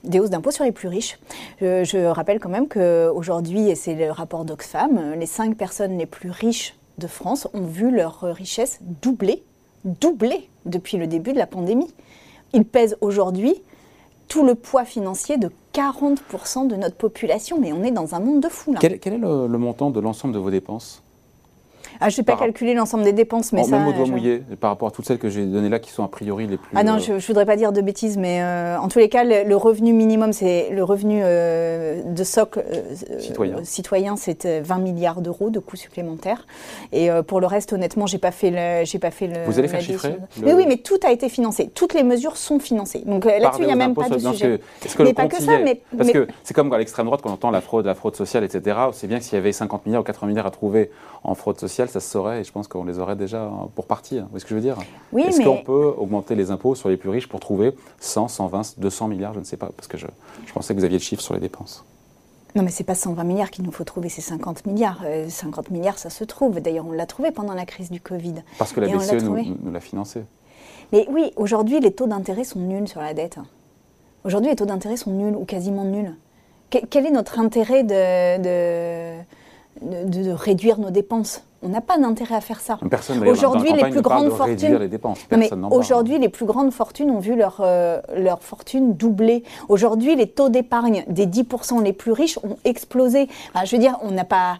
des 0.04 0.20
hausses 0.20 0.32
d'impôts 0.32 0.52
sur 0.52 0.66
les 0.66 0.74
plus 0.74 0.90
riches. 0.90 1.18
Je, 1.62 1.86
je 1.86 1.98
rappelle 2.06 2.40
quand 2.42 2.50
même 2.50 2.68
qu'aujourd'hui, 2.68 3.70
et 3.70 3.76
c'est 3.76 3.96
le 3.96 4.12
rapport 4.12 4.44
d'Oxfam, 4.44 5.14
les 5.18 5.26
5 5.26 5.56
personnes 5.56 5.98
les 5.98 6.06
plus 6.08 6.30
riches 6.30 6.76
de 6.98 7.08
France 7.08 7.48
ont 7.54 7.68
vu 7.68 7.90
leur 7.90 8.20
richesse 8.20 8.80
doubler, 9.02 9.44
doubler 9.86 10.50
depuis 10.66 10.98
le 10.98 11.08
début 11.08 11.32
de 11.32 11.38
la 11.38 11.48
pandémie. 11.48 11.94
Ils 12.52 12.66
pèsent 12.66 12.98
aujourd'hui 13.00 13.62
tout 14.28 14.46
le 14.46 14.56
poids 14.56 14.84
financier 14.84 15.38
de 15.38 15.50
40% 15.80 16.68
de 16.68 16.76
notre 16.76 16.96
population, 16.96 17.60
mais 17.60 17.72
on 17.72 17.84
est 17.84 17.92
dans 17.92 18.14
un 18.14 18.20
monde 18.20 18.42
de 18.42 18.50
fous 18.50 18.74
là. 18.74 18.80
Quel, 18.82 18.94
est 18.94 19.18
le 19.18 19.58
montant 19.58 19.92
de 19.92 20.00
l'ensemble 20.00 20.34
de 20.34 20.40
vos 20.40 20.52
dépenses? 20.52 21.02
Ah, 22.02 22.10
je 22.10 22.16
ne 22.16 22.18
vais 22.18 22.24
pas 22.24 22.34
par- 22.34 22.42
calculer 22.42 22.74
l'ensemble 22.74 23.04
des 23.04 23.14
dépenses, 23.14 23.52
mais 23.54 23.62
En- 23.62 23.66
ça... 23.66 23.78
Même 23.80 23.88
au 23.88 23.94
doigt 23.94 24.06
je- 24.06 24.12
mouillé, 24.12 24.44
par 24.60 24.70
rapport 24.70 24.88
à 24.88 24.92
toutes 24.92 25.06
celles 25.06 25.18
que 25.20 25.30
j'ai 25.30 25.46
données 25.46 25.70
là, 25.70 25.80
qui 25.80 25.92
sont 25.92 26.04
a 26.04 26.08
priori 26.08 26.48
les 26.48 26.58
plus... 26.58 26.70
Ah 26.76 26.84
non, 26.84 26.96
euh, 26.96 27.00
je 27.00 27.14
ne 27.14 27.20
voudrais 27.20 27.46
pas 27.46 27.56
dire 27.56 27.72
de 27.72 27.82
bêtises, 27.82 28.18
mais 28.18 28.42
euh, 28.42 28.78
en 28.78 28.88
tous 28.88 29.00
les 29.00 29.10
cas, 29.10 29.24
le, 29.24 29.44
le 29.48 29.56
revenu 29.56 29.94
minimum, 29.94 30.34
c'est 30.34 30.70
le 30.72 30.84
revenu 30.84 31.22
euh, 31.24 32.02
de 32.04 32.24
socle 32.24 32.64
euh, 32.72 33.20
Citoyen. 33.20 33.58
citoyen, 33.64 34.16
c'est 34.16 34.46
euh, 34.46 34.62
20 34.64 34.78
milliards 34.80 35.22
d'euros 35.22 35.50
de 35.50 35.60
coûts 35.60 35.76
supplémentaires. 35.76 36.46
Et 36.92 37.10
pour 37.28 37.40
le 37.42 37.48
reste, 37.48 37.74
honnêtement, 37.74 38.06
j'ai 38.08 38.18
pas 38.18 38.32
fait 38.32 38.52
le, 38.52 38.86
j'ai 38.86 39.00
pas 39.00 39.12
fait 39.12 39.28
le. 39.28 39.46
Vous 39.46 39.60
allez 39.60 39.68
faire 39.68 39.82
chiffrer 39.82 40.18
le- 40.40 40.46
Mais 40.46 40.54
oui, 40.54 40.66
mais 40.68 40.78
tout 40.78 41.00
a 41.06 41.12
été 41.12 41.30
financé. 41.30 41.70
Toutes 41.74 41.94
les 41.94 42.04
mesures 42.04 42.38
sont 42.38 42.60
financées. 42.60 43.04
Donc 43.06 43.26
là-dessus, 43.26 43.62
il 43.62 43.66
n'y 43.66 43.72
a 43.72 43.76
même 43.76 43.94
pas 43.94 44.10
de 44.10 44.18
sujet. 44.18 44.60
que- 44.82 44.88
que 44.98 45.04
Mais 45.04 45.10
le 45.10 45.14
pas 45.16 45.28
que 45.28 45.42
ça, 45.42 45.58
mais- 45.60 45.82
Parce 45.96 46.08
mais- 46.08 46.14
que 46.14 46.28
c'est 46.44 46.54
comme 46.54 46.72
à 46.74 46.78
l'extrême 46.78 47.06
droite, 47.06 47.22
quand 47.22 47.30
on 47.30 47.34
entend 47.34 47.52
la 47.52 47.62
fraude, 47.62 47.86
la 47.86 47.96
fraude 47.96 48.16
sociale, 48.16 48.44
etc. 48.44 48.78
Sait 48.94 49.08
bien 49.08 49.20
que 49.20 49.24
s'il 49.24 49.36
y 49.36 49.38
avait 49.38 49.52
50 49.52 49.86
milliards 49.86 50.02
ou 50.02 50.06
80 50.06 50.28
milliards 50.28 50.48
à 50.48 50.52
trouver 50.52 50.90
en 51.24 51.36
fraude 51.36 51.60
sociale, 51.60 51.69
ça 51.90 52.00
se 52.00 52.10
saurait, 52.10 52.42
et 52.42 52.44
je 52.44 52.52
pense 52.52 52.68
qu'on 52.68 52.84
les 52.84 53.00
aurait 53.00 53.16
déjà 53.16 53.50
pour 53.76 53.86
partie. 53.86 54.20
Vous 54.20 54.26
voyez 54.28 54.40
ce 54.40 54.46
que 54.46 54.50
je 54.50 54.56
veux 54.56 54.62
dire 54.62 54.78
Oui, 55.14 55.24
Est-ce 55.24 55.38
mais- 55.40 55.46
qu'on 55.46 55.64
peut 55.64 55.94
augmenter 55.98 56.36
les 56.36 56.52
impôts 56.52 56.76
sur 56.76 56.90
les 56.90 56.98
plus 56.98 57.10
riches 57.10 57.28
pour 57.30 57.40
trouver 57.40 57.74
100, 58.00 58.28
120, 58.28 58.80
200 58.80 59.08
milliards? 59.08 59.34
Je 59.34 59.40
ne 59.40 59.46
sais 59.46 59.58
pas, 59.58 59.70
parce 59.76 59.88
que 59.88 59.98
je, 59.98 60.08
je 60.46 60.54
pensais 60.54 60.74
que 60.74 60.80
vous 60.80 60.86
aviez 60.86 60.98
le 60.98 61.04
chiffre 61.04 61.22
sur 61.22 61.34
les 61.34 61.40
dépenses. 61.40 61.86
Non, 62.56 62.64
mais 62.64 62.72
c'est 62.72 62.84
pas 62.84 62.96
120 62.96 63.24
milliards 63.26 63.52
qu'il 63.52 63.64
nous 63.64 63.72
faut 63.72 63.84
trouver, 63.84 64.10
c'est 64.10 64.22
50 64.22 64.66
milliards. 64.66 65.02
Euh, 65.06 65.30
50 65.30 65.70
milliards, 65.70 66.00
ça 66.00 66.10
se 66.10 66.24
trouve. 66.24 66.60
D'ailleurs, 66.60 66.86
on 66.88 66.92
l'a 66.92 67.06
trouvé 67.06 67.30
pendant 67.32 67.54
la 67.54 67.66
crise 67.66 67.92
du 67.92 68.02
Covid. 68.02 68.36
Parce 68.58 68.74
que 68.74 68.80
la 68.82 68.88
BCE 68.88 69.24
nous, 69.24 69.72
l'a 69.72 69.80
financé. 69.80 70.24
Mais 70.92 71.06
oui, 71.12 71.32
aujourd'hui, 71.36 71.80
les 71.80 71.92
taux 71.92 72.08
d'intérêt 72.08 72.44
sont 72.44 72.60
nuls 72.60 72.88
sur 72.88 73.02
la 73.02 73.14
dette. 73.14 73.38
Aujourd'hui, 74.24 74.50
les 74.50 74.56
taux 74.56 74.66
d'intérêt 74.66 74.98
sont 74.98 75.12
nuls 75.12 75.36
ou 75.36 75.46
quasiment 75.46 75.86
nuls. 75.86 76.16
Que- 76.72 76.86
quel 76.90 77.06
est 77.06 77.12
notre 77.12 77.38
intérêt 77.40 77.84
de, 77.84 78.38
de, 78.42 79.22
de, 79.82 80.32
réduire 80.32 80.80
nos 80.80 80.92
dépenses. 80.92 81.44
On 81.62 81.70
n'a 81.70 81.82
pas 81.82 81.98
d'intérêt 81.98 82.36
à 82.36 82.42
faire 82.42 82.62
ça. 82.62 82.80
Aujourd'hui, 83.26 83.74
les 83.74 83.90
plus 83.90 84.02
grandes 84.02 84.30
fortunes. 84.30 84.90
Aujourd'hui, 85.72 86.18
les 86.18 86.30
plus 86.30 86.46
grandes 86.46 86.72
fortunes 86.72 87.12
ont 87.12 87.20
vu 87.20 87.36
leur, 87.36 87.58
euh, 87.60 88.00
leur 88.16 88.42
fortune 88.42 88.94
doubler. 88.94 89.44
Aujourd'hui, 89.68 90.16
les 90.16 90.28
taux 90.28 90.50
d'épargne 90.50 91.04
des 91.08 91.26
10% 91.26 91.84
les 91.84 91.94
plus 91.94 92.14
riches 92.14 92.38
ont 92.44 92.58
explosé. 92.64 93.28
je 93.66 93.76
veux 93.76 93.82
dire, 93.82 93.98
on 94.04 94.12
n'a 94.12 94.24
pas 94.24 94.58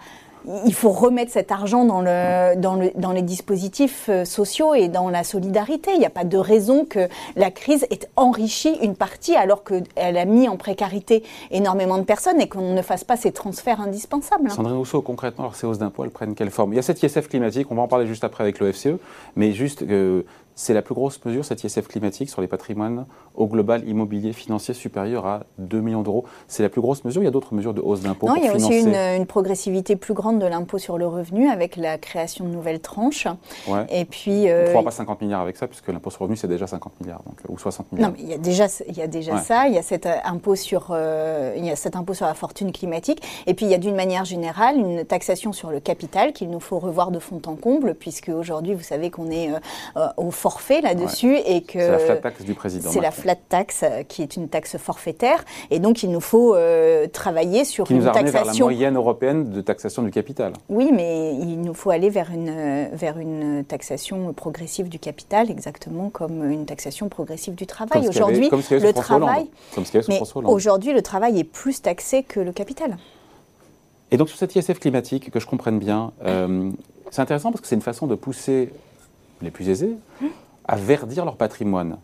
il 0.66 0.74
faut 0.74 0.92
remettre 0.92 1.32
cet 1.32 1.52
argent 1.52 1.86
dans, 1.86 2.02
le, 2.02 2.56
dans, 2.56 2.76
le, 2.76 2.92
dans 2.96 3.12
les 3.12 3.22
dispositifs 3.22 4.08
euh, 4.10 4.26
sociaux 4.26 4.74
et 4.74 4.88
dans 4.88 5.10
la 5.10 5.24
solidarité. 5.24 5.92
Il 5.94 6.00
n'y 6.00 6.06
a 6.06 6.10
pas 6.10 6.24
de 6.24 6.38
raison 6.38 6.86
que 6.86 7.08
la 7.36 7.52
crise 7.52 7.86
ait 7.92 8.00
enrichi 8.16 8.78
une 8.82 8.96
partie 8.96 9.36
alors 9.36 9.64
qu'elle 9.64 10.18
a 10.18 10.26
mis 10.26 10.48
en 10.48 10.58
précarité 10.58 11.24
énormément 11.52 11.98
de 11.98 12.04
personnes 12.04 12.40
et 12.42 12.48
qu'on 12.48 12.74
ne 12.74 12.82
fasse 12.82 13.04
pas 13.04 13.18
ces 13.18 13.32
transferts 13.32 13.82
indispensables. 13.82 14.50
Sandrine 14.50 14.78
Rousseau, 14.78 15.02
concrètement, 15.02 15.52
ces 15.52 15.68
hausses 15.68 15.80
d'impôts, 15.80 16.04
elles 16.04 16.12
prennent 16.12 16.36
quelle 16.36 16.52
forme? 16.52 16.74
Il 16.74 16.78
y 16.78 16.80
a 16.80 16.84
cette 16.84 17.02
ISF 17.04 17.28
climatique, 17.28 17.68
on 17.72 17.76
va 17.76 17.82
en 17.82 17.88
parler 17.88 18.08
juste 18.08 18.24
après 18.24 18.44
avec 18.44 18.60
l'OFCE, 18.60 18.98
mais 19.36 19.52
juste 19.52 19.84
euh, 19.84 20.24
c'est 20.60 20.74
la 20.74 20.82
plus 20.82 20.94
grosse 20.94 21.24
mesure, 21.24 21.46
cette 21.46 21.64
ISF 21.64 21.88
climatique, 21.88 22.30
sur 22.30 22.42
les 22.42 22.48
patrimoines 22.48 23.06
au 23.34 23.48
global 23.48 23.88
immobilier 23.88 24.34
financier 24.34 24.74
supérieur 24.74 25.26
à 25.26 25.44
2 25.58 25.80
millions 25.80 26.02
d'euros. 26.02 26.26
C'est 26.50 26.64
la 26.64 26.68
plus 26.68 26.82
grosse 26.82 27.06
mesure. 27.06 27.22
Il 27.22 27.26
y 27.26 27.30
a 27.30 27.32
d'autres 27.32 27.54
mesures 27.54 27.74
de 27.74 27.80
hausse 27.80 28.02
d'impôts. 28.02 28.28
Non, 28.28 28.36
il 28.36 28.44
y 28.44 28.50
a 28.50 28.54
aussi 28.54 28.82
une, 28.82 29.26
progressivité 29.26 29.96
plus 29.96 30.14
grande 30.14 30.38
de 30.38 30.46
l'impôt 30.46 30.78
sur 30.78 30.98
le 30.98 31.08
revenu 31.08 31.50
avec 31.50 31.78
la 31.78 31.98
création 31.98 32.44
de 32.44 32.50
nouvelles 32.50 32.82
tranches. 32.82 33.26
Ouais. 33.70 33.86
Et 33.90 34.04
puis. 34.04 34.50
Euh, 34.50 34.74
on 34.76 34.80
ne 34.80 34.84
pas 34.84 34.92
50 34.92 35.22
milliards 35.22 35.40
avec 35.40 35.56
ça, 35.56 35.66
puisque 35.66 35.88
l'impôt 35.88 36.10
sur 36.10 36.20
le 36.20 36.26
revenu, 36.26 36.36
c'est 36.36 36.50
déjà 36.50 36.68
50 36.68 37.00
milliards, 37.00 37.24
donc, 37.26 37.40
ou 37.48 37.58
60 37.58 37.94
milliards. 37.94 38.10
Non, 38.10 38.16
mais 38.18 38.24
il 38.24 38.30
y 38.30 38.34
a 38.34 38.38
déjà, 38.38 38.66
il 38.86 38.98
y 38.98 39.02
a 39.02 39.08
déjà 39.08 39.38
ça. 39.38 39.66
Il 39.70 39.74
y, 39.74 39.78
a 39.78 39.82
cet 39.82 40.08
euh, 40.08 40.16
impôt 40.26 40.58
sur, 40.58 40.88
euh, 40.92 41.54
il 41.56 41.64
y 41.64 41.72
a 41.72 41.78
cet 41.78 41.96
impôt 41.96 42.14
sur 42.14 42.26
la 42.26 42.34
fortune 42.34 42.74
climatique. 42.74 43.24
Et 43.48 43.54
puis, 43.54 43.66
il 43.66 43.72
y 43.72 43.76
a 43.76 43.78
d'une 43.78 43.96
manière 43.96 44.26
générale 44.26 44.76
une 44.76 45.06
taxation 45.06 45.54
sur 45.54 45.72
le 45.72 45.80
capital 45.80 46.34
qu'il 46.34 46.50
nous 46.50 46.60
faut 46.60 46.80
revoir 46.80 47.12
de 47.12 47.20
fond 47.20 47.42
en 47.46 47.56
comble, 47.56 47.94
puisque 47.94 48.28
aujourd'hui, 48.28 48.74
vous 48.74 48.84
savez 48.84 49.10
qu'on 49.10 49.32
est 49.32 49.52
au 50.18 50.32
forfait 50.50 50.82
là-dessus 50.82 51.36
et 51.46 51.62
que 51.62 51.80
c'est 51.80 51.90
la 51.92 52.00
flat 52.00 52.16
tax 52.18 52.44
du 52.44 52.54
président. 52.56 52.90
C'est 52.90 53.02
la 53.02 53.12
flat 53.12 53.36
tax 53.36 53.84
euh, 53.84 54.04
qui 54.04 54.24
est 54.24 54.36
une 54.36 54.50
taxe 54.50 54.78
forfaitaire 54.78 55.46
et 55.70 55.78
donc 55.80 56.02
il 56.02 56.10
nous 56.10 56.22
faut 56.22 56.56
euh, 56.56 57.08
travailler 57.08 57.66
sur 57.66 57.86
qui 57.86 57.94
une 57.94 58.00
nous 58.00 58.08
a 58.08 58.12
taxation 58.12 58.34
vers 58.34 58.54
la 58.54 58.64
moyenne 58.64 58.96
européenne 58.96 59.52
de 59.52 59.62
taxation 59.62 60.02
du 60.02 60.10
capital. 60.10 60.54
Oui, 60.70 60.90
mais 60.92 61.36
il 61.36 61.62
nous 61.62 61.76
faut 61.76 61.92
aller 61.92 62.10
vers 62.10 62.32
une 62.32 62.90
vers 62.94 63.20
une 63.20 63.64
taxation 63.64 64.34
progressive 64.34 64.90
du 64.90 64.98
capital, 64.98 65.52
exactement 65.52 66.10
comme 66.10 66.50
une 66.50 66.66
taxation 66.66 67.10
progressive 67.10 67.54
du 67.54 67.68
travail. 67.68 68.08
Aujourd'hui, 68.08 68.50
le 68.50 68.94
travail, 68.94 69.48
mais 70.08 70.22
aujourd'hui 70.46 70.94
le 70.94 71.02
travail 71.04 71.40
est 71.40 71.44
plus 71.44 71.82
taxé 71.82 72.24
que 72.24 72.40
le 72.40 72.52
capital. 72.52 72.98
Et 74.12 74.18
donc 74.18 74.30
sur 74.30 74.38
cette 74.38 74.56
ISF 74.56 74.80
climatique, 74.80 75.30
que 75.30 75.40
je 75.40 75.46
comprenne 75.46 75.78
bien, 75.78 76.12
euh, 76.26 76.72
c'est 77.12 77.22
intéressant 77.22 77.52
parce 77.52 77.62
que 77.62 77.68
c'est 77.68 77.76
une 77.76 77.82
façon 77.82 78.08
de 78.08 78.16
pousser 78.16 78.70
les 79.42 79.52
plus 79.52 79.70
aisés 79.70 79.98
à 80.66 80.76
verdir 80.76 81.26
leur 81.26 81.36
patrimoine. 81.36 81.98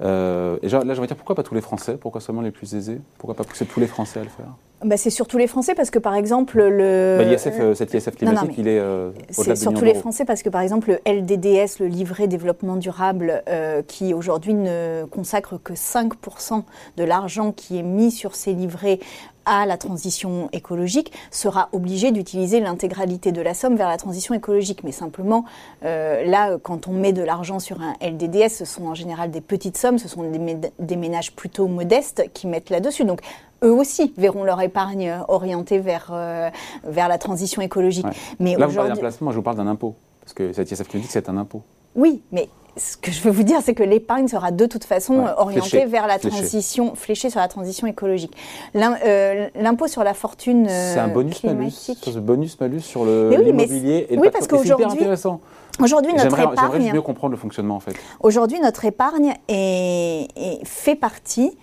Euh, 0.00 0.58
et 0.62 0.68
là, 0.68 0.94
je 0.94 1.00
vais 1.00 1.06
dire 1.06 1.16
pourquoi 1.16 1.34
pas 1.34 1.42
tous 1.42 1.54
les 1.54 1.60
Français? 1.60 1.96
Pourquoi 1.96 2.20
seulement 2.20 2.42
les 2.42 2.50
plus 2.50 2.74
aisés? 2.74 3.00
Pourquoi 3.18 3.34
pas 3.34 3.44
pousser 3.44 3.66
tous 3.66 3.80
les 3.80 3.86
Français 3.86 4.20
à 4.20 4.24
le 4.24 4.28
faire? 4.28 4.54
Bah, 4.84 4.96
c'est 4.96 5.10
surtout 5.10 5.38
les 5.38 5.46
Français 5.46 5.74
parce 5.74 5.90
que 5.90 5.98
par 5.98 6.14
exemple 6.14 6.62
le 6.62 7.18
bah, 7.18 7.24
euh, 7.24 7.74
cette 7.74 7.94
ISF 7.94 8.16
climatique, 8.16 8.54
il 8.58 8.68
est 8.68 8.78
euh, 8.78 9.10
C'est 9.30 9.56
surtout 9.56 9.84
les 9.84 9.94
Français 9.94 10.24
parce 10.24 10.42
que 10.42 10.48
par 10.48 10.60
exemple 10.60 10.90
le 10.90 11.12
LDDS, 11.12 11.80
le 11.80 11.86
livret 11.86 12.28
développement 12.28 12.76
durable, 12.76 13.42
qui 13.86 14.14
aujourd'hui 14.14 14.54
ne 14.54 15.04
consacre 15.10 15.60
que 15.62 15.72
5% 15.72 16.62
de 16.96 17.04
l'argent 17.04 17.52
qui 17.52 17.78
est 17.78 17.82
mis 17.82 18.10
sur 18.10 18.34
ces 18.34 18.52
livrets 18.52 19.00
à 19.48 19.64
la 19.64 19.78
transition 19.78 20.50
écologique 20.52 21.10
sera 21.30 21.70
obligé 21.72 22.12
d'utiliser 22.12 22.60
l'intégralité 22.60 23.32
de 23.32 23.40
la 23.40 23.54
somme 23.54 23.76
vers 23.76 23.88
la 23.88 23.96
transition 23.96 24.34
écologique. 24.34 24.84
Mais 24.84 24.92
simplement, 24.92 25.46
euh, 25.84 26.22
là, 26.24 26.58
quand 26.62 26.86
on 26.86 26.92
met 26.92 27.14
de 27.14 27.22
l'argent 27.22 27.58
sur 27.58 27.80
un 27.80 27.94
LDDS, 28.02 28.50
ce 28.50 28.64
sont 28.66 28.86
en 28.86 28.94
général 28.94 29.30
des 29.30 29.40
petites 29.40 29.78
sommes, 29.78 29.98
ce 29.98 30.06
sont 30.06 30.22
des, 30.22 30.96
ménages 30.96 31.32
plutôt 31.32 31.66
modestes 31.66 32.24
qui 32.34 32.46
mettent 32.46 32.68
là-dessus. 32.68 33.04
Donc, 33.04 33.20
eux 33.62 33.72
aussi 33.72 34.12
verront 34.16 34.44
leur 34.44 34.60
épargne 34.60 35.20
orientée 35.28 35.78
vers, 35.78 36.10
euh, 36.12 36.50
vers 36.84 37.08
la 37.08 37.18
transition 37.18 37.62
écologique. 37.62 38.06
Mais 38.38 38.56
là, 38.56 38.66
vous 38.66 38.74
parlez 38.74 38.90
d'un 38.90 38.96
placement, 38.96 39.30
je 39.30 39.36
vous 39.36 39.42
parle 39.42 39.56
d'un 39.56 39.66
impôt. 39.66 39.94
Parce 40.20 40.34
que 40.34 40.52
cette 40.52 40.70
ISF 40.70 40.88
dit 40.88 41.06
que 41.06 41.12
c'est 41.12 41.28
un 41.28 41.36
impôt. 41.36 41.62
Oui, 41.94 42.22
mais 42.32 42.48
ce 42.78 42.96
que 42.96 43.10
je 43.10 43.20
veux 43.22 43.30
vous 43.30 43.42
dire, 43.42 43.60
c'est 43.62 43.74
que 43.74 43.82
l'épargne 43.82 44.28
sera 44.28 44.50
de 44.50 44.66
toute 44.66 44.84
façon 44.84 45.26
orientée 45.36 45.84
vers 45.86 46.06
la 46.06 46.18
transition, 46.18 46.94
fléchée 46.94 47.30
sur 47.30 47.40
la 47.40 47.48
transition 47.48 47.86
écologique. 47.86 48.36
Euh, 48.76 49.48
l'impôt 49.54 49.88
sur 49.88 50.04
la 50.04 50.14
fortune 50.14 50.66
euh, 50.68 50.94
C'est 50.94 51.00
un 51.00 51.08
bonus 51.08 51.42
malus, 51.44 51.72
bonus 52.16 52.60
malus 52.60 52.80
sur 52.80 53.04
l'immobilier 53.04 54.06
et 54.10 54.16
le 54.16 54.22
oui, 54.22 54.28
parce 54.32 54.46
qu'aujourd'hui, 54.46 54.86
intéressant. 54.86 55.40
Aujourd'hui, 55.80 56.12
notre 56.12 56.38
épargne. 56.38 56.56
J'aimerais 56.72 56.92
mieux 56.92 57.02
comprendre 57.02 57.32
le 57.32 57.38
fonctionnement 57.38 57.76
en 57.76 57.80
fait. 57.80 57.94
Aujourd'hui, 58.20 58.60
notre 58.60 58.84
épargne 58.84 59.34
est, 59.48 60.28
fait 60.64 60.96
partie 60.96 61.56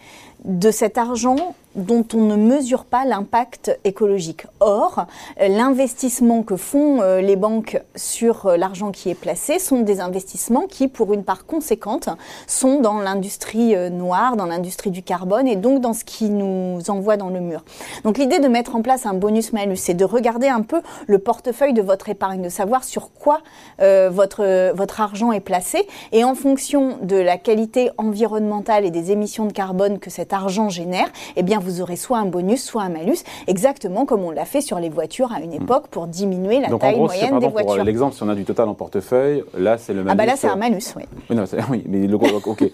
de 0.45 0.71
cet 0.71 0.97
argent 0.97 1.55
dont 1.75 2.05
on 2.13 2.21
ne 2.21 2.35
mesure 2.35 2.85
pas 2.85 3.05
l'impact 3.05 3.77
écologique. 3.83 4.47
Or, 4.59 5.05
l'investissement 5.39 6.43
que 6.43 6.55
font 6.55 7.01
euh, 7.01 7.21
les 7.21 7.35
banques 7.35 7.81
sur 7.95 8.45
euh, 8.45 8.57
l'argent 8.57 8.91
qui 8.91 9.09
est 9.09 9.15
placé 9.15 9.59
sont 9.59 9.81
des 9.81 9.99
investissements 9.99 10.67
qui, 10.67 10.87
pour 10.87 11.13
une 11.13 11.23
part 11.23 11.45
conséquente, 11.45 12.09
sont 12.47 12.79
dans 12.79 12.99
l'industrie 12.99 13.75
euh, 13.75 13.89
noire, 13.89 14.35
dans 14.35 14.45
l'industrie 14.45 14.91
du 14.91 15.03
carbone 15.03 15.47
et 15.47 15.55
donc 15.55 15.81
dans 15.81 15.93
ce 15.93 16.03
qui 16.03 16.29
nous 16.29 16.79
envoie 16.89 17.17
dans 17.17 17.29
le 17.29 17.39
mur. 17.39 17.63
Donc 18.03 18.17
l'idée 18.17 18.39
de 18.39 18.47
mettre 18.47 18.75
en 18.75 18.81
place 18.81 19.05
un 19.05 19.13
bonus-malus, 19.13 19.77
c'est 19.77 19.93
de 19.93 20.05
regarder 20.05 20.47
un 20.47 20.61
peu 20.61 20.81
le 21.07 21.19
portefeuille 21.19 21.73
de 21.73 21.81
votre 21.81 22.09
épargne, 22.09 22.41
de 22.41 22.49
savoir 22.49 22.83
sur 22.83 23.11
quoi 23.13 23.41
votre, 23.79 24.71
votre 24.73 25.01
argent 25.01 25.31
est 25.31 25.39
placé 25.39 25.87
et 26.11 26.23
en 26.23 26.35
fonction 26.35 26.97
de 27.01 27.15
la 27.15 27.37
qualité 27.37 27.91
environnementale 27.97 28.85
et 28.85 28.91
des 28.91 29.11
émissions 29.11 29.45
de 29.45 29.53
carbone 29.53 29.99
que 29.99 30.09
cet 30.09 30.33
argent 30.33 30.69
génère, 30.69 31.07
eh 31.35 31.43
bien 31.43 31.59
vous 31.65 31.81
aurez 31.81 31.95
soit 31.95 32.19
un 32.19 32.25
bonus, 32.25 32.63
soit 32.63 32.83
un 32.83 32.89
malus, 32.89 33.23
exactement 33.47 34.05
comme 34.05 34.23
on 34.23 34.31
l'a 34.31 34.45
fait 34.45 34.61
sur 34.61 34.79
les 34.79 34.89
voitures 34.89 35.31
à 35.33 35.41
une 35.41 35.51
hmm. 35.51 35.63
époque 35.63 35.87
pour 35.87 36.07
diminuer 36.07 36.59
la 36.59 36.69
taille 36.77 36.97
moyenne 36.97 37.39
des 37.39 37.47
voitures. 37.47 37.83
L'exemple, 37.83 38.15
si 38.15 38.23
on 38.23 38.29
a 38.29 38.35
du 38.35 38.45
total 38.45 38.69
en 38.69 38.73
portefeuille, 38.73 39.43
là 39.57 39.77
c'est 39.77 39.93
le 39.93 40.03
malus. 40.03 40.11
Ah 40.11 40.15
bah 40.15 40.25
là 40.25 40.35
c'est 40.35 40.47
un 40.47 40.55
malus, 40.55 40.93
oui. 40.95 41.03
Oui, 41.29 41.83
mais 41.87 42.07
le 42.07 42.15
ok. 42.15 42.63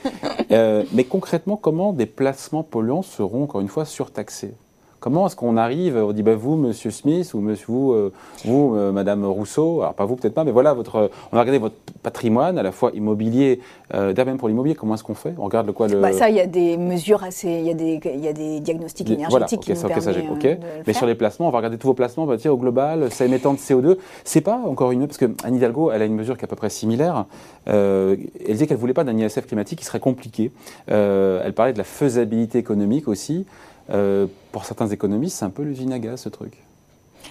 Euh, 0.52 0.84
mais 0.92 1.06
concrètement, 1.06 1.56
comment 1.56 1.94
des 1.94 2.06
placements 2.06 2.64
polluants 2.64 3.04
seront 3.04 3.44
encore 3.44 3.62
une 3.62 3.70
fois 3.70 3.86
surtaxés? 3.86 4.54
Comment 5.02 5.26
est-ce 5.26 5.36
qu'on 5.36 5.58
arrive 5.58 5.98
On 5.98 6.12
dit, 6.12 6.22
bah, 6.22 6.36
vous, 6.36 6.56
Monsieur 6.56 6.92
Smith, 6.92 7.34
ou 7.34 7.40
monsieur, 7.40 7.66
vous, 7.68 7.92
euh, 7.92 8.14
vous 8.46 8.76
euh, 8.76 8.92
Madame 8.92 9.26
Rousseau, 9.26 9.82
alors 9.82 9.96
pas 9.96 10.06
vous 10.06 10.16
peut-être 10.16 10.36
pas, 10.36 10.44
mais 10.44 10.52
voilà, 10.52 10.76
votre, 10.76 11.10
on 11.32 11.36
va 11.36 11.42
regarder 11.42 11.58
votre 11.58 11.76
patrimoine, 12.04 12.60
à 12.60 12.64
la 12.64 12.72
fois 12.72 12.92
immobilier, 12.94 13.62
euh, 13.96 14.14
même 14.16 14.38
pour 14.38 14.48
l'immobilier, 14.48 14.76
comment 14.76 14.94
est-ce 14.94 15.04
qu'on 15.04 15.16
fait? 15.16 15.34
On 15.40 15.46
regarde 15.46 15.66
le 15.66 15.74
quoi 15.74 15.88
le... 15.88 16.00
Bah 16.00 16.14
ça, 16.14 16.30
il 16.30 16.36
y 16.36 16.40
a 16.40 16.46
des 16.46 16.78
mesures 16.78 17.24
assez, 17.24 17.50
il 17.50 17.66
y 17.66 17.72
a 17.72 17.74
des, 17.74 18.00
y 18.16 18.28
a 18.28 18.34
des 18.34 18.60
diagnostics 18.60 19.10
énergétiques 19.10 19.62
qui 19.62 19.72
nous 19.72 19.86
euh, 19.86 19.90
de 19.90 20.58
Mais 20.86 20.94
sur 20.94 21.08
les 21.08 21.16
placements, 21.16 21.48
on 21.48 21.52
va 21.52 21.58
regarder 21.58 21.80
tous 21.80 21.88
vos 21.88 21.96
placements, 21.96 22.28
bah, 22.28 22.38
tiens, 22.38 22.52
au 22.52 22.58
global, 22.58 23.12
ça 23.12 23.26
émettant 23.26 23.54
de 23.54 23.58
CO2. 23.58 23.98
C'est 24.24 24.42
pas 24.42 24.62
encore 24.68 24.92
une, 24.92 25.08
parce 25.08 25.18
que 25.18 25.32
Anne 25.44 25.56
Hidalgo, 25.56 25.90
elle 25.90 26.04
a 26.04 26.06
une 26.06 26.16
mesure 26.16 26.38
qui 26.38 26.42
est 26.42 26.46
à 26.46 26.48
peu 26.48 26.56
près 26.56 26.70
similaire. 26.70 27.26
elle 27.66 28.18
disait 28.50 28.68
qu'elle 28.68 28.78
voulait 28.78 28.94
pas 28.94 29.04
d'un 29.04 29.18
ISF 29.18 29.48
climatique 29.48 29.80
qui 29.80 29.86
serait 29.86 30.00
compliqué. 30.00 30.52
elle 30.86 31.54
parlait 31.56 31.74
de 31.74 31.80
la 31.80 31.86
faisabilité 31.86 32.60
économique 32.60 33.08
aussi. 33.08 33.48
Euh, 33.90 34.28
pour 34.52 34.66
certains 34.66 34.88
économistes, 34.88 35.38
c'est 35.38 35.46
un 35.46 35.50
peu 35.50 35.64
l'usine 35.64 35.92
à 35.92 36.00
gaz, 36.00 36.22
ce 36.22 36.30
truc. 36.30 36.54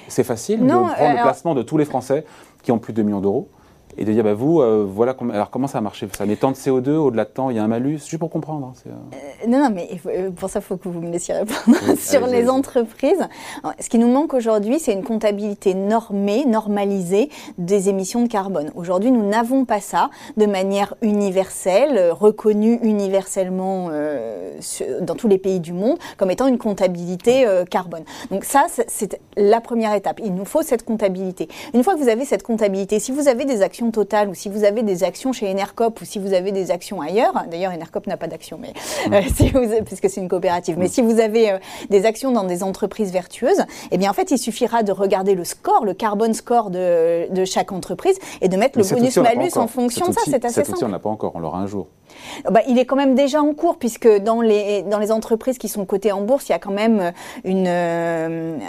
C'est 0.08 0.24
facile 0.24 0.60
de 0.60 0.66
prendre 0.66 0.88
le 0.90 1.22
placement 1.22 1.54
de 1.54 1.62
tous 1.62 1.76
les 1.76 1.84
Français 1.84 2.24
qui 2.62 2.72
ont 2.72 2.78
plus 2.78 2.92
de 2.92 2.98
2 2.98 3.02
millions 3.02 3.20
d'euros 3.20 3.48
et 3.98 4.04
de 4.04 4.12
dire, 4.12 4.24
bah, 4.24 4.34
vous, 4.34 4.60
euh, 4.60 4.86
voilà, 4.88 5.14
alors 5.32 5.50
comment 5.50 5.66
ça 5.66 5.78
a 5.78 5.80
marché? 5.80 6.08
Ça 6.16 6.26
met 6.26 6.36
tant 6.36 6.50
de 6.50 6.56
CO2, 6.56 6.90
au-delà 6.90 7.24
de 7.24 7.30
temps, 7.30 7.50
il 7.50 7.56
y 7.56 7.58
a 7.58 7.64
un 7.64 7.68
malus, 7.68 7.98
juste 7.98 8.18
pour 8.18 8.30
comprendre. 8.30 8.72
Hein, 8.74 8.90
euh. 9.14 9.46
non, 9.48 9.58
non, 9.58 9.70
mais 9.70 9.88
pour 10.36 10.48
ça, 10.48 10.60
il 10.60 10.62
faut 10.62 10.76
que 10.76 10.88
vous 10.88 11.00
me 11.00 11.10
laissiez 11.10 11.34
répondre. 11.34 11.76
Sur 11.98 12.26
les 12.26 12.48
entreprises, 12.48 13.26
ce 13.78 13.88
qui 13.88 13.98
nous 13.98 14.08
manque 14.08 14.34
aujourd'hui, 14.34 14.78
c'est 14.78 14.92
une 14.92 15.02
comptabilité 15.02 15.74
normée, 15.74 16.44
normalisée 16.46 17.30
des 17.58 17.88
émissions 17.88 18.22
de 18.22 18.28
carbone. 18.28 18.70
Aujourd'hui, 18.74 19.10
nous 19.10 19.26
n'avons 19.26 19.64
pas 19.64 19.80
ça 19.80 20.10
de 20.36 20.46
manière 20.46 20.94
universelle, 21.02 22.10
reconnue 22.12 22.78
universellement 22.82 23.90
dans 25.00 25.14
tous 25.14 25.28
les 25.28 25.38
pays 25.38 25.60
du 25.60 25.72
monde 25.72 25.98
comme 26.16 26.30
étant 26.30 26.46
une 26.46 26.58
comptabilité 26.58 27.46
carbone. 27.70 28.04
Donc 28.30 28.44
ça, 28.44 28.66
c'est 28.68 29.20
la 29.36 29.60
première 29.60 29.94
étape. 29.94 30.20
Il 30.22 30.34
nous 30.34 30.44
faut 30.44 30.62
cette 30.62 30.84
comptabilité. 30.84 31.48
Une 31.74 31.84
fois 31.84 31.94
que 31.94 32.00
vous 32.00 32.08
avez 32.08 32.24
cette 32.24 32.42
comptabilité, 32.42 32.98
si 32.98 33.12
vous 33.12 33.28
avez 33.28 33.44
des 33.44 33.62
actions 33.62 33.79
totale 33.88 34.28
ou 34.28 34.34
si 34.34 34.48
vous 34.48 34.64
avez 34.64 34.82
des 34.82 35.02
actions 35.04 35.32
chez 35.32 35.50
Enercop 35.50 36.00
ou 36.00 36.04
si 36.04 36.18
vous 36.18 36.34
avez 36.34 36.52
des 36.52 36.70
actions 36.70 37.00
ailleurs, 37.00 37.32
d'ailleurs 37.50 37.72
Enercop 37.72 38.06
n'a 38.06 38.16
pas 38.16 38.26
d'actions, 38.26 38.58
mais 38.60 38.74
mm. 39.08 39.14
euh, 39.14 39.22
si 39.34 39.50
vous, 39.50 39.82
puisque 39.84 40.10
c'est 40.10 40.20
une 40.20 40.28
coopérative, 40.28 40.76
mais 40.78 40.86
mm. 40.86 40.90
si 40.90 41.02
vous 41.02 41.18
avez 41.18 41.52
euh, 41.52 41.58
des 41.88 42.04
actions 42.04 42.30
dans 42.32 42.44
des 42.44 42.62
entreprises 42.62 43.12
vertueuses, 43.12 43.62
eh 43.90 43.98
bien 43.98 44.10
en 44.10 44.14
fait 44.14 44.30
il 44.30 44.38
suffira 44.38 44.82
de 44.82 44.92
regarder 44.92 45.34
le 45.34 45.44
score, 45.44 45.84
le 45.84 45.94
carbone 45.94 46.34
score 46.34 46.70
de, 46.70 47.32
de 47.32 47.44
chaque 47.44 47.72
entreprise 47.72 48.18
et 48.40 48.48
de 48.48 48.56
mettre 48.56 48.78
le 48.78 48.84
bonus 48.84 49.16
malus 49.16 49.56
en 49.56 49.66
fonction 49.66 50.08
de 50.08 50.12
ça. 50.12 50.20
C'est 50.26 50.44
assez 50.44 50.64
simple. 50.64 50.84
on 50.84 50.88
l'a 50.88 50.98
pas 50.98 51.10
encore, 51.10 51.32
on 51.34 51.40
l'aura 51.40 51.58
un 51.58 51.66
jour. 51.66 51.88
Bah, 52.50 52.60
Il 52.68 52.78
est 52.78 52.84
quand 52.84 52.96
même 52.96 53.14
déjà 53.14 53.40
en 53.40 53.52
cours, 53.54 53.76
puisque 53.76 54.08
dans 54.08 54.40
les, 54.40 54.82
dans 54.82 54.98
les 54.98 55.12
entreprises 55.12 55.58
qui 55.58 55.68
sont 55.68 55.84
cotées 55.84 56.12
en 56.12 56.22
bourse, 56.22 56.48
il 56.48 56.52
y 56.52 56.54
a 56.54 56.58
quand 56.58 56.72
même 56.72 57.12
une, 57.44 57.66
un, 57.66 58.60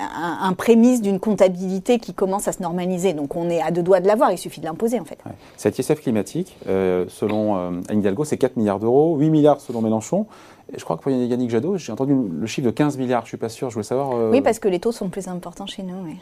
un 0.42 0.54
prémisse 0.54 1.02
d'une 1.02 1.20
comptabilité 1.20 2.00
qui 2.00 2.14
commence 2.14 2.48
à 2.48 2.52
se 2.52 2.62
normaliser. 2.62 3.14
Donc 3.14 3.36
on 3.36 3.50
est 3.50 3.62
à 3.62 3.72
deux 3.72 3.84
doigts 3.84 4.00
de 4.00 4.08
l'avoir, 4.08 4.32
il 4.32 4.38
suffit 4.38 4.62
de 4.62 4.66
l'imposer 4.66 5.00
en 5.00 5.06
fait. 5.06 5.20
Ouais. 5.26 5.32
Cette 5.58 5.78
ISF 5.80 6.02
climatique, 6.02 6.58
selon 6.66 7.56
Anne 7.90 8.00
Hidalgo, 8.00 8.24
c'est 8.24 8.38
4 8.38 8.58
milliards 8.58 8.80
d'euros, 8.80 9.18
8 9.18 9.30
milliards 9.30 9.62
selon 9.62 9.82
Mélenchon. 9.82 10.26
Et 10.74 10.80
je 10.80 10.84
crois 10.84 10.98
que 10.98 11.04
pour 11.04 11.12
Yannick 11.12 11.50
Jadot, 11.50 11.78
j'ai 11.78 11.92
entendu 11.92 12.16
le 12.16 12.48
chiffre 12.48 12.66
de 12.66 12.72
15 12.72 12.98
milliards, 12.98 13.22
je 13.22 13.26
ne 13.26 13.30
suis 13.30 13.38
pas 13.38 13.50
sûr, 13.50 13.70
je 13.70 13.76
voulais 13.76 13.84
savoir. 13.84 14.12
Euh... 14.14 14.32
Oui, 14.32 14.42
parce 14.42 14.60
que 14.60 14.68
les 14.68 14.80
taux 14.80 14.92
sont 14.92 15.10
plus 15.10 15.28
importants 15.28 15.66
chez 15.66 15.84
nous. 15.84 15.96
Oui. 16.06 16.16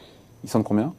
Ils 0.43 0.49
sont 0.49 0.59
de 0.59 0.63
combien? 0.63 0.93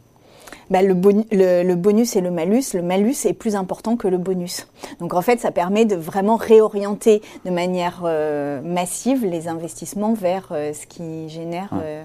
Bah, 0.71 0.83
le, 0.83 0.95
bon, 0.95 1.25
le, 1.31 1.63
le, 1.63 1.75
bonus 1.75 2.17
et 2.17 2.21
le 2.21 2.31
malus, 2.31 2.75
le 2.75 2.83
malus 2.83 3.27
est 3.27 3.33
plus 3.33 3.57
important 3.57 3.97
que 3.97 4.09
le 4.09 4.19
bonus. 4.19 4.67
Donc 5.01 5.15
en 5.15 5.23
fait, 5.23 5.41
ça 5.41 5.51
permet 5.51 5.85
de 5.85 5.97
vraiment 5.97 6.37
réorienter 6.37 7.23
de 7.45 7.51
manière 7.51 8.03
euh, 8.05 8.61
massive 8.63 9.25
les 9.25 9.49
investissements 9.49 10.15
vers 10.15 10.49
euh, 10.53 10.73
ce 10.73 10.87
qui 10.87 11.29
génère 11.29 11.71
ouais. 11.73 12.05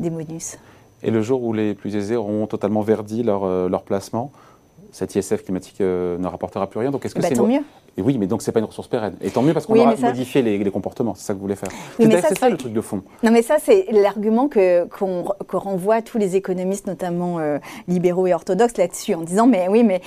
des 0.00 0.10
bonus. 0.10 0.58
Et 1.02 1.10
le 1.10 1.22
jour 1.22 1.42
où 1.42 1.52
les 1.52 1.74
plus 1.74 1.96
aisés 1.96 2.16
auront 2.16 2.46
totalement 2.46 2.80
verdi 2.80 3.22
leur, 3.22 3.68
leur 3.68 3.82
placement, 3.82 4.32
cette 4.90 5.14
ISF 5.14 5.44
climatique 5.44 5.80
ne 5.80 6.26
rapportera 6.26 6.66
plus 6.66 6.80
rien. 6.80 6.90
Donc 6.90 7.04
est-ce 7.04 7.14
que 7.14 7.20
bah, 7.20 7.28
c'est 7.28 7.40
mieux. 7.40 7.62
Et 7.96 8.02
oui, 8.02 8.18
mais 8.18 8.26
donc 8.26 8.42
c'est 8.42 8.50
pas 8.52 8.60
une 8.60 8.66
ressource 8.66 8.88
pérenne. 8.88 9.14
Et 9.20 9.30
tant 9.30 9.42
mieux 9.42 9.52
parce 9.54 9.66
qu'on 9.66 9.74
Oui, 9.74 9.80
aura 9.80 9.96
ça- 9.96 10.08
modifié 10.08 10.42
les, 10.42 10.58
les 10.58 10.70
comportements. 10.70 11.14
C'est 11.14 11.24
ça 11.26 11.32
que 11.32 11.38
vous 11.38 11.44
voulez 11.44 11.54
faire. 11.56 11.68
Oui, 12.00 12.06
C'est 12.10 12.38
ça, 12.38 12.48
le 12.48 12.56
truc 12.56 12.72
de 12.72 12.80
fond. 12.80 13.02
Non, 13.22 13.30
mais 13.30 13.42
ça, 13.42 13.56
c'est 13.62 13.86
l'argument 13.92 14.48
que, 14.48 14.84
qu'on, 14.86 15.24
que 15.46 15.56
renvoient 15.56 16.02
tous 16.02 16.18
les 16.18 16.34
économistes, 16.36 16.86
notamment 16.86 17.38
euh, 17.38 17.58
libéraux 17.88 18.26
et 18.26 18.34
orthodoxes, 18.34 18.76
là-dessus, 18.78 19.14
en 19.14 19.20
disant 19.22 19.46
Mais 19.46 19.68
oui, 19.68 19.84
mais 19.84 20.00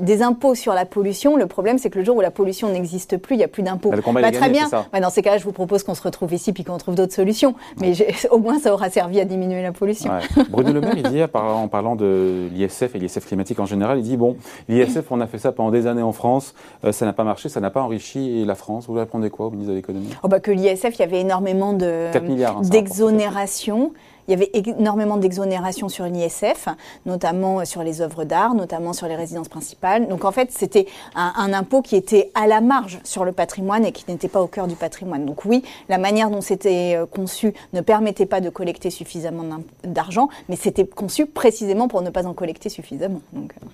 des 0.00 0.22
impôts 0.22 0.54
sur 0.54 0.74
la 0.74 0.84
pollution, 0.84 1.36
le 1.36 1.46
problème, 1.46 1.78
c'est 1.78 1.90
que 1.90 1.98
le 1.98 2.04
jour 2.04 2.16
où 2.16 2.20
la 2.20 2.30
pollution 2.30 2.68
n'existe 2.70 3.16
plus, 3.16 3.34
il 3.36 3.38
n'y 3.38 3.44
a 3.44 3.48
plus 3.48 3.62
d'impôts. 3.62 3.90
Bah, 3.90 3.96
le 3.96 4.02
combat, 4.02 4.20
il 4.20 4.26
est 4.26 4.30
très 4.32 4.40
gagné, 4.46 4.58
bien. 4.58 4.68
ça. 4.68 4.86
Bah, 4.92 5.00
dans 5.00 5.10
ces 5.10 5.22
cas-là, 5.22 5.38
je 5.38 5.44
vous 5.44 5.52
propose 5.52 5.82
qu'on 5.82 5.94
se 5.94 6.02
retrouve 6.02 6.32
ici 6.34 6.52
puis 6.52 6.64
qu'on 6.64 6.78
trouve 6.78 6.94
d'autres 6.94 7.14
solutions. 7.14 7.54
Mais 7.80 7.92
au 8.30 8.38
moins, 8.38 8.58
ça 8.58 8.72
aura 8.72 8.90
servi 8.90 9.20
à 9.20 9.24
diminuer 9.24 9.62
la 9.62 9.72
pollution. 9.72 10.10
Ouais. 10.12 10.44
Bruno 10.50 10.72
Le 10.72 10.80
Maire, 10.80 10.96
il 10.96 11.02
dit, 11.04 11.22
en 11.32 11.68
parlant 11.68 11.96
de 11.96 12.48
l'ISF 12.52 12.94
et 12.94 12.98
l'ISF 12.98 13.26
climatique 13.26 13.58
en 13.60 13.66
général, 13.66 13.98
il 13.98 14.02
dit 14.04 14.16
bon, 14.16 14.36
l'ISF, 14.68 15.10
on 15.10 15.20
a 15.20 15.26
fait 15.26 15.38
ça 15.38 15.52
pendant 15.52 15.70
des 15.70 15.86
années 15.86 16.02
en 16.02 16.12
France, 16.12 16.54
ça 16.90 17.06
n'a 17.06 17.12
pas 17.12 17.24
marché, 17.24 17.48
ça 17.48 17.60
n'a 17.60 17.70
pas 17.70 17.82
enrichi 17.82 18.44
la 18.44 18.56
France. 18.56 18.86
Vous 18.88 18.94
répondez 18.94 19.30
quoi 19.30 19.46
au 19.46 19.50
ministre 19.50 19.70
de 19.70 19.76
l'économie? 19.76 20.08
Oh, 20.24 20.28
bah, 20.28 20.40
que 20.40 20.50
l'ISF, 20.50 20.94
il 20.94 21.00
y 21.00 21.02
avait 21.02 21.20
énormément 21.20 21.72
de, 21.74 22.08
4 22.12 22.24
milliards. 22.24 22.58
hein, 22.58 22.64
ça 22.64 22.70
d'exonération. 22.70 23.92
Il 24.28 24.30
y 24.30 24.34
avait 24.34 24.50
énormément 24.54 25.16
d'exonération 25.16 25.88
sur 25.88 26.04
l'ISF, 26.04 26.68
notamment 27.06 27.64
sur 27.64 27.82
les 27.82 28.00
œuvres 28.00 28.22
d'art, 28.22 28.54
notamment 28.54 28.92
sur 28.92 29.08
les 29.08 29.16
résidences 29.16 29.48
principales. 29.48 30.06
Donc 30.06 30.24
en 30.24 30.30
fait, 30.30 30.52
c'était 30.52 30.86
un, 31.16 31.32
un 31.36 31.52
impôt 31.52 31.82
qui 31.82 31.96
était 31.96 32.30
à 32.34 32.46
la 32.46 32.60
marge 32.60 33.00
sur 33.02 33.24
le 33.24 33.32
patrimoine 33.32 33.84
et 33.84 33.90
qui 33.90 34.04
n'était 34.08 34.28
pas 34.28 34.40
au 34.40 34.46
cœur 34.46 34.68
du 34.68 34.76
patrimoine. 34.76 35.26
Donc 35.26 35.44
oui, 35.44 35.64
la 35.88 35.98
manière 35.98 36.30
dont 36.30 36.40
c'était 36.40 36.94
euh, 36.96 37.04
conçu 37.04 37.52
ne 37.72 37.80
permettait 37.80 38.26
pas 38.26 38.40
de 38.40 38.48
collecter 38.48 38.90
suffisamment 38.90 39.44
d'argent, 39.82 40.28
mais 40.48 40.54
c'était 40.54 40.86
conçu 40.86 41.26
précisément 41.26 41.88
pour 41.88 42.00
ne 42.02 42.10
pas 42.10 42.24
en 42.24 42.32
collecter 42.32 42.68
suffisamment. 42.68 43.22
Donc, 43.32 43.54
euh. 43.60 43.66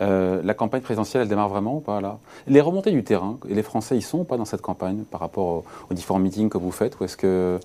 Euh, 0.00 0.40
la 0.42 0.54
campagne 0.54 0.80
présidentielle, 0.80 1.22
elle 1.22 1.28
démarre 1.28 1.48
vraiment 1.48 1.76
ou 1.76 1.80
pas 1.80 2.00
là? 2.00 2.18
Les 2.46 2.60
remontées 2.60 2.92
du 2.92 3.04
terrain, 3.04 3.38
les 3.48 3.62
Français 3.62 3.96
y 3.96 4.02
sont 4.02 4.20
ou 4.20 4.24
pas 4.24 4.36
dans 4.36 4.44
cette 4.44 4.62
campagne 4.62 5.04
par 5.10 5.20
rapport 5.20 5.46
aux, 5.46 5.64
aux 5.90 5.94
différents 5.94 6.18
meetings 6.18 6.48
que 6.48 6.58
vous 6.58 6.72
faites 6.72 6.98
Ou 7.00 7.04
est-ce 7.04 7.16
que 7.16 7.58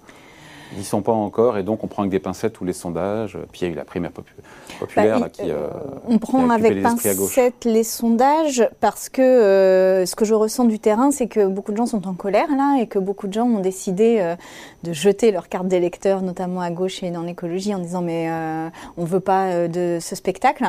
ils 0.74 0.80
n'y 0.80 0.84
sont 0.84 1.02
pas 1.02 1.12
encore 1.14 1.58
et 1.58 1.64
donc 1.64 1.84
on 1.84 1.88
prend 1.88 2.02
avec 2.04 2.12
des 2.12 2.20
pincettes 2.20 2.54
tous 2.54 2.66
les 2.66 2.74
sondages 2.74 3.38
Puis 3.52 3.62
il 3.62 3.68
y 3.68 3.70
a 3.70 3.74
eu 3.74 3.76
la 3.76 3.86
primaire 3.86 4.12
popu- 4.12 4.78
populaire 4.80 5.16
Bah, 5.16 5.26
là, 5.26 5.30
qui. 5.30 5.50
euh, 5.50 5.68
On 6.08 6.14
qui 6.14 6.20
prend 6.20 6.50
avec 6.50 6.74
les 6.74 6.82
pincettes 6.82 7.66
les 7.66 7.84
sondages 7.84 8.68
parce 8.80 9.10
que 9.10 9.22
euh, 9.22 10.06
ce 10.06 10.16
que 10.16 10.26
je 10.26 10.34
ressens 10.34 10.66
du 10.66 10.80
terrain, 10.80 11.12
c'est 11.12 11.28
que 11.28 11.46
beaucoup 11.48 11.72
de 11.72 11.78
gens 11.78 11.86
sont 11.86 12.08
en 12.08 12.14
colère 12.14 12.50
là 12.56 12.78
et 12.82 12.88
que 12.88 13.00
beaucoup 13.00 13.28
de 13.28 13.34
gens 13.34 13.46
ont 13.48 13.60
décidé 13.60 14.18
euh, 14.20 14.36
de 14.84 14.94
jeter 14.94 15.32
leur 15.32 15.50
carte 15.50 15.68
d'électeur, 15.68 16.22
notamment 16.22 16.62
à 16.62 16.70
gauche 16.70 17.02
et 17.04 17.12
dans 17.12 17.24
l'écologie, 17.24 17.74
en 17.74 17.80
disant 17.80 18.02
mais 18.02 18.30
euh, 18.30 18.70
on 18.98 19.06
veut 19.06 19.20
pas 19.20 19.46
euh, 19.48 19.68
de 19.68 20.00
ce 20.02 20.16
spectacle. 20.16 20.66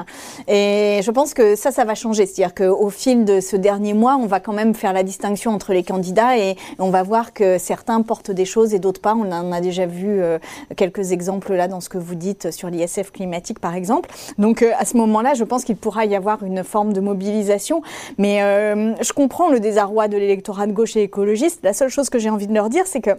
Et 0.47 1.01
je 1.03 1.11
pense 1.11 1.35
que 1.35 1.57
ça, 1.57 1.71
ça 1.73 1.85
va 1.85 1.95
changer. 1.95 2.27
C'est-à-dire 2.27 2.55
qu'au 2.55 2.91
fil 2.91 3.25
de 3.25 3.41
ce 3.41 3.57
dernier 3.57 3.95
mois, 3.95 4.17
on 4.17 4.27
va 4.27 4.41
quand 4.41 4.53
même 4.53 4.75
faire 4.75 4.93
la 4.93 5.03
distinction 5.03 5.53
entre 5.53 5.73
les 5.73 5.83
candidats 5.83 6.39
et 6.39 6.57
on 6.79 6.91
va 6.91 7.03
voir 7.03 7.33
que 7.33 7.59
certains 7.59 8.03
portent 8.03 8.31
des 8.31 8.45
choses 8.45 8.75
et 8.75 8.79
d'autres 8.79 9.01
pas. 9.01 9.15
On 9.15 9.31
en 9.33 9.53
a 9.53 9.61
déjà 9.61 9.87
vu 9.89 10.21
euh, 10.21 10.39
quelques 10.77 11.13
exemples 11.13 11.55
là 11.55 11.69
dans 11.69 11.81
ce 11.81 11.89
que 11.89 11.99
vous 11.99 12.15
dites 12.15 12.51
sur 12.51 12.71
l'ISF 12.71 13.11
climatique 13.11 13.59
par 13.59 13.75
exemple. 13.75 14.11
Donc 14.39 14.63
euh, 14.63 14.71
à 14.79 14.85
ce 14.85 14.97
moment-là, 14.97 15.35
je 15.35 15.45
pense 15.45 15.65
qu'il 15.65 15.77
pourra 15.77 16.05
y 16.07 16.15
avoir 16.15 16.43
une 16.45 16.63
forme 16.63 16.93
de 16.93 17.01
mobilisation. 17.01 17.83
Mais 18.19 18.43
euh, 18.43 18.95
je 19.03 19.13
comprends 19.13 19.49
le 19.51 19.61
désarroi 19.61 20.09
de 20.09 20.17
l'électorat 20.17 20.67
de 20.67 20.73
gauche 20.73 20.97
et 20.97 21.03
écologiste. 21.03 21.61
La 21.63 21.73
seule 21.73 21.91
chose 21.91 22.11
que 22.11 22.19
j'ai 22.19 22.31
envie 22.31 22.47
de 22.47 22.55
leur 22.55 22.69
dire, 22.69 22.87
c'est 22.87 23.01
que 23.01 23.11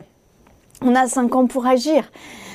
on 0.81 0.95
a 0.95 1.07
cinq 1.07 1.35
ans 1.35 1.47
pour 1.47 1.65
agir. 1.65 2.11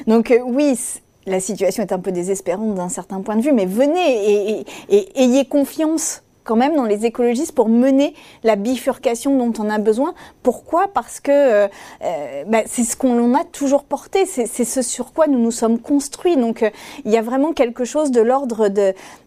Donc 0.06 0.34
oui. 0.46 0.78
La 1.26 1.40
situation 1.40 1.82
est 1.82 1.92
un 1.92 2.00
peu 2.00 2.12
désespérante 2.12 2.74
d'un 2.74 2.90
certain 2.90 3.22
point 3.22 3.36
de 3.36 3.40
vue, 3.40 3.52
mais 3.52 3.64
venez 3.64 4.60
et 4.90 5.22
ayez 5.22 5.46
confiance 5.46 6.23
quand 6.44 6.56
même 6.56 6.76
dans 6.76 6.84
les 6.84 7.06
écologistes 7.06 7.52
pour 7.52 7.68
mener 7.68 8.14
la 8.42 8.56
bifurcation 8.56 9.36
dont 9.36 9.52
on 9.62 9.68
a 9.70 9.78
besoin. 9.78 10.14
Pourquoi? 10.42 10.88
Parce 10.88 11.20
que 11.20 11.32
euh, 11.32 11.68
euh, 12.02 12.44
bah, 12.46 12.62
c'est 12.66 12.84
ce 12.84 12.96
qu'on 12.96 13.34
a 13.34 13.44
toujours 13.44 13.84
porté, 13.84 14.26
c'est 14.26 14.46
ce 14.46 14.82
sur 14.82 15.12
quoi 15.12 15.26
nous 15.26 15.38
nous 15.38 15.50
sommes 15.50 15.78
construits. 15.78 16.36
Donc 16.36 16.62
euh, 16.62 16.70
il 17.04 17.10
y 17.10 17.16
a 17.16 17.22
vraiment 17.22 17.52
quelque 17.52 17.84
chose 17.84 18.10
de 18.10 18.20
l'ordre 18.20 18.68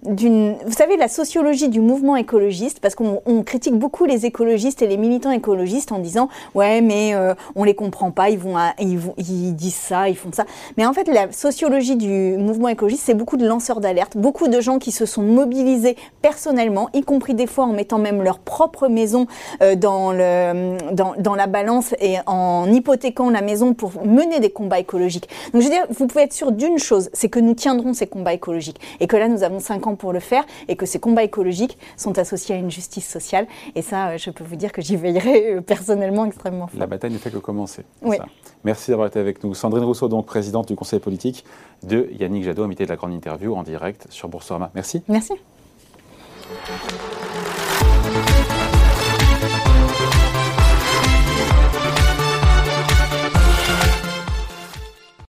d'une. 0.04 0.56
Vous 0.66 0.74
savez, 0.74 0.98
la 0.98 1.08
sociologie 1.08 1.70
du 1.70 1.82
mouvement 1.82 2.16
écologiste, 2.16 2.80
parce 2.80 2.96
qu'on 2.96 3.22
on 3.26 3.44
critique 3.44 3.76
beaucoup 3.76 4.06
les 4.06 4.26
écologistes 4.26 4.82
et 4.82 4.88
les 4.88 4.98
militants 4.98 5.32
écologistes 5.32 5.92
en 5.92 6.00
disant 6.00 6.30
ouais 6.56 6.82
mais 6.82 7.14
euh, 7.14 7.34
on 7.56 7.64
les 7.64 7.76
comprend 7.76 8.12
pas, 8.12 8.30
ils 8.30 8.40
vont, 8.40 8.56
ils 8.80 9.00
ils 9.18 9.56
disent 9.56 9.76
ça, 9.76 10.10
ils 10.10 10.16
font 10.16 10.32
ça. 10.32 10.46
Mais 10.78 10.86
en 10.86 10.94
fait, 10.94 11.08
la 11.08 11.32
sociologie 11.32 11.96
du 11.96 12.38
mouvement 12.38 12.68
écologiste, 12.68 13.04
c'est 13.06 13.14
beaucoup 13.14 13.38
de 13.38 13.46
lanceurs 13.46 13.80
d'alerte, 13.80 14.18
beaucoup 14.18 14.48
de 14.48 14.62
gens 14.62 14.80
qui 14.80 14.92
se 14.92 15.06
sont 15.06 15.24
mobilisés 15.24 15.98
personnellement, 16.22 16.90
compris 17.08 17.34
des 17.34 17.48
fois 17.48 17.66
en 17.66 17.74
mettant 17.74 17.98
même 17.98 18.22
leur 18.22 18.38
propre 18.38 18.88
maison 18.88 19.26
euh, 19.64 19.76
dans, 19.76 20.12
le, 20.12 20.78
dans, 20.94 21.16
dans 21.18 21.34
la 21.34 21.48
balance 21.48 21.96
et 22.00 22.18
en 22.28 22.72
hypothéquant 22.72 23.32
la 23.32 23.42
maison 23.42 23.74
pour 23.74 24.06
mener 24.06 24.40
des 24.40 24.52
combats 24.52 24.80
écologiques. 24.80 25.28
Donc 25.54 25.64
je 25.64 25.68
veux 25.68 25.74
dire, 25.74 25.86
vous 25.90 26.06
pouvez 26.06 26.24
être 26.26 26.34
sûr 26.34 26.52
d'une 26.52 26.78
chose, 26.78 27.10
c'est 27.14 27.30
que 27.30 27.40
nous 27.40 27.56
tiendrons 27.56 27.94
ces 27.96 28.06
combats 28.06 28.34
écologiques 28.34 28.80
et 29.00 29.08
que 29.08 29.16
là 29.18 29.28
nous 29.28 29.42
avons 29.44 29.60
cinq 29.60 29.88
ans 29.88 29.96
pour 29.96 30.14
le 30.14 30.20
faire 30.20 30.44
et 30.68 30.76
que 30.76 30.86
ces 30.86 31.00
combats 31.00 31.24
écologiques 31.24 31.78
sont 31.96 32.20
associés 32.20 32.54
à 32.56 32.58
une 32.60 32.70
justice 32.70 33.08
sociale. 33.10 33.48
Et 33.76 33.82
ça, 33.82 34.10
euh, 34.10 34.18
je 34.18 34.30
peux 34.30 34.44
vous 34.44 34.56
dire 34.58 34.72
que 34.72 34.82
j'y 34.82 34.98
veillerai 34.98 35.56
euh, 35.56 35.62
personnellement 35.62 36.26
extrêmement 36.26 36.68
fort. 36.68 36.80
La 36.80 36.88
bataille 36.88 37.12
ne 37.12 37.18
fait 37.18 37.32
que 37.32 37.38
commencer. 37.38 37.84
c'est 38.02 38.08
Oui. 38.10 38.18
ça. 38.18 38.26
Merci 38.64 38.92
d'avoir 38.92 39.08
été 39.08 39.20
avec 39.20 39.44
nous. 39.44 39.54
Sandrine 39.54 39.84
Rousseau, 39.86 40.10
donc 40.10 40.26
présidente 40.26 40.68
du 40.68 40.76
conseil 40.76 41.00
politique 41.00 41.46
de 41.84 42.10
Yannick 42.20 42.44
Jadot, 42.44 42.64
invité 42.64 42.84
de 42.84 42.90
la 42.90 42.96
grande 42.98 43.14
interview 43.14 43.56
en 43.56 43.64
direct 43.64 44.08
sur 44.10 44.28
Boursorama. 44.28 44.72
Merci. 44.76 45.04
Merci. 45.08 45.34
Thank 46.50 47.02
you. 47.02 47.07